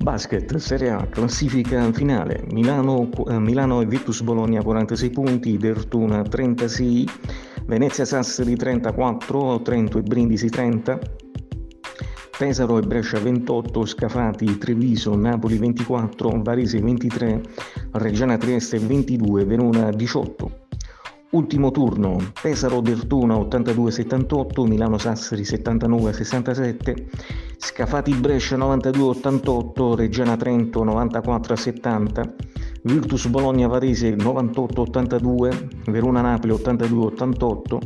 Basket, 0.04 0.54
Serie 0.58 0.90
A, 0.90 1.08
classifica 1.08 1.90
finale, 1.94 2.44
Milano, 2.52 3.10
eh, 3.30 3.40
Milano 3.40 3.80
e 3.80 3.86
Virtus 3.86 4.20
Bologna 4.20 4.62
46 4.62 5.10
punti, 5.12 5.58
Dertuna 5.58 6.24
36, 6.24 7.08
Venezia 7.66 8.04
Sassari 8.04 8.58
34, 8.58 9.62
Trento 9.62 9.98
e 9.98 10.02
Brindisi 10.02 10.50
30, 10.50 11.00
Pesaro 12.38 12.80
e 12.80 12.82
Brescia 12.82 13.20
28, 13.20 13.86
Scafati, 13.86 14.58
Treviso, 14.58 15.16
Napoli 15.16 15.58
24, 15.58 16.42
Varese 16.44 16.82
23, 16.82 17.42
Reggiana 17.92 18.38
Trieste 18.38 18.80
22, 18.80 19.46
Verona 19.46 19.90
18. 19.90 20.63
Ultimo 21.34 21.72
turno, 21.72 22.18
Pesaro 22.40 22.80
Dertuna 22.80 23.34
82-78, 23.38 24.68
Milano 24.68 25.00
Sassari 25.00 25.42
79-67, 25.42 27.08
Scafati 27.58 28.14
Brescia 28.14 28.56
92-88, 28.56 29.96
Reggiana 29.96 30.38
Trento 30.38 30.86
94-70, 30.86 32.34
Virtus 32.84 33.26
Bologna 33.30 33.66
Varese 33.66 34.16
98-82, 34.16 35.90
Verona 35.90 36.22
Napoli 36.22 36.54
82-88, 36.54 37.80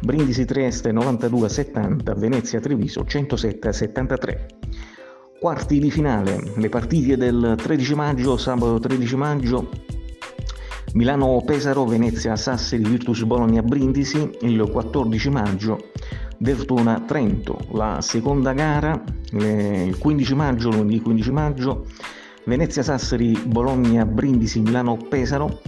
Brindisi 0.00 0.46
Trieste 0.46 0.90
92-70, 0.90 2.18
Venezia 2.18 2.58
Treviso 2.58 3.02
107-73. 3.02 4.46
Quarti 5.38 5.78
di 5.78 5.90
finale, 5.90 6.42
le 6.56 6.68
partite 6.70 7.18
del 7.18 7.52
13 7.54 7.94
maggio, 7.94 8.38
sabato 8.38 8.78
13 8.78 9.14
maggio, 9.16 9.68
Milano-Pesaro, 10.94 11.84
Venezia-Sassari, 11.84 12.82
Virtus 12.82 13.22
Bologna-Brindisi 13.22 14.30
il 14.42 14.68
14 14.70 15.30
maggio, 15.30 15.90
Dertona-Trento. 16.38 17.58
La 17.72 17.98
seconda 18.00 18.52
gara 18.52 19.02
il 19.32 19.98
15 19.98 20.34
maggio, 20.34 20.70
lunedì 20.70 21.00
15 21.00 21.30
maggio, 21.30 21.86
Venezia-Sassari, 22.44 23.38
Bologna-Brindisi, 23.46 24.60
Milano-Pesaro. 24.60 25.60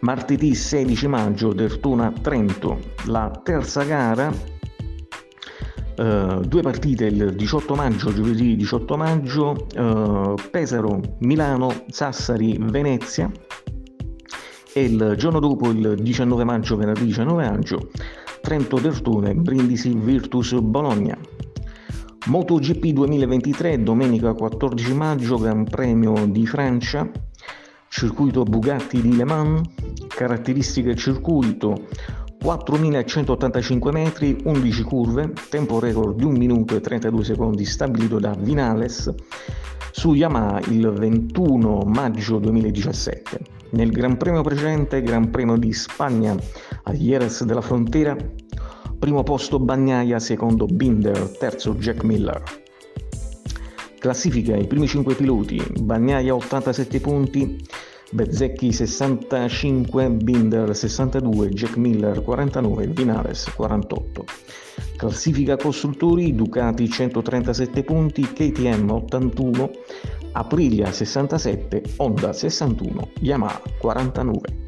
Martedì 0.00 0.54
16 0.54 1.08
maggio, 1.08 1.52
Dertona-Trento. 1.52 2.78
La 3.06 3.40
terza 3.42 3.82
gara 3.84 4.54
Uh, 5.98 6.40
due 6.40 6.60
partite 6.60 7.06
il 7.06 7.34
18 7.34 7.74
maggio, 7.74 8.12
giovedì 8.12 8.54
18 8.54 8.96
maggio, 8.98 9.66
uh, 9.76 10.34
Pesaro, 10.50 11.00
Milano, 11.20 11.72
Sassari, 11.88 12.58
Venezia 12.60 13.32
e 14.76 14.84
il 14.84 15.14
giorno 15.16 15.40
dopo, 15.40 15.70
il 15.70 15.94
19 16.02 16.44
maggio, 16.44 16.76
venerdì 16.76 17.06
19 17.06 17.48
maggio, 17.48 17.88
Trento 18.42 18.78
Dertone, 18.78 19.34
Brindisi 19.34 19.94
Virtus 19.94 20.52
Bologna. 20.60 21.16
MotoGP 22.26 22.84
2023, 22.88 23.82
domenica 23.82 24.34
14 24.34 24.92
maggio, 24.92 25.38
Gran 25.38 25.64
Premio 25.64 26.26
di 26.26 26.46
Francia, 26.46 27.10
circuito 27.88 28.42
Bugatti 28.42 29.00
di 29.00 29.16
Le 29.16 29.24
Mans, 29.24 29.66
caratteristiche 30.08 30.94
circuito 30.94 31.86
4.185 32.44 33.90
metri, 33.92 34.36
11 34.44 34.82
curve, 34.82 35.32
tempo 35.48 35.78
record 35.78 36.16
di 36.18 36.24
1 36.24 36.36
minuto 36.36 36.76
e 36.76 36.82
32 36.82 37.24
secondi 37.24 37.64
stabilito 37.64 38.18
da 38.18 38.34
Vinales 38.38 39.10
su 39.90 40.12
Yamaha 40.12 40.60
il 40.68 40.86
21 40.90 41.80
maggio 41.86 42.38
2017. 42.38 43.55
Nel 43.70 43.90
Gran 43.90 44.16
Premio 44.16 44.42
precedente, 44.42 45.02
Gran 45.02 45.30
Premio 45.30 45.56
di 45.56 45.72
Spagna 45.72 46.36
a 46.84 46.92
Jerez 46.92 47.44
della 47.44 47.60
Frontera, 47.60 48.16
primo 48.98 49.22
posto 49.22 49.58
Bagnaia, 49.58 50.18
secondo 50.18 50.66
Binder, 50.66 51.36
terzo 51.38 51.74
Jack 51.74 52.02
Miller. 52.04 52.42
Classifica 53.98 54.54
i 54.56 54.66
primi 54.66 54.86
5 54.86 55.14
piloti, 55.14 55.60
Bagnaia 55.80 56.34
87 56.34 57.00
punti, 57.00 57.64
Bezzecchi 58.10 58.72
65, 58.72 60.10
Binder 60.10 60.74
62, 60.74 61.48
Jack 61.48 61.76
Miller 61.76 62.22
49, 62.22 62.86
Vinales 62.86 63.52
48. 63.54 64.24
Classifica 64.96 65.56
costruttori 65.56 66.34
Ducati 66.34 66.88
137 66.88 67.82
punti, 67.82 68.22
KTM 68.22 68.90
81, 68.90 69.70
Aprilia 70.32 70.92
67, 70.92 71.82
Honda 71.96 72.32
61, 72.32 73.10
Yamaha 73.20 73.60
49. 73.78 74.65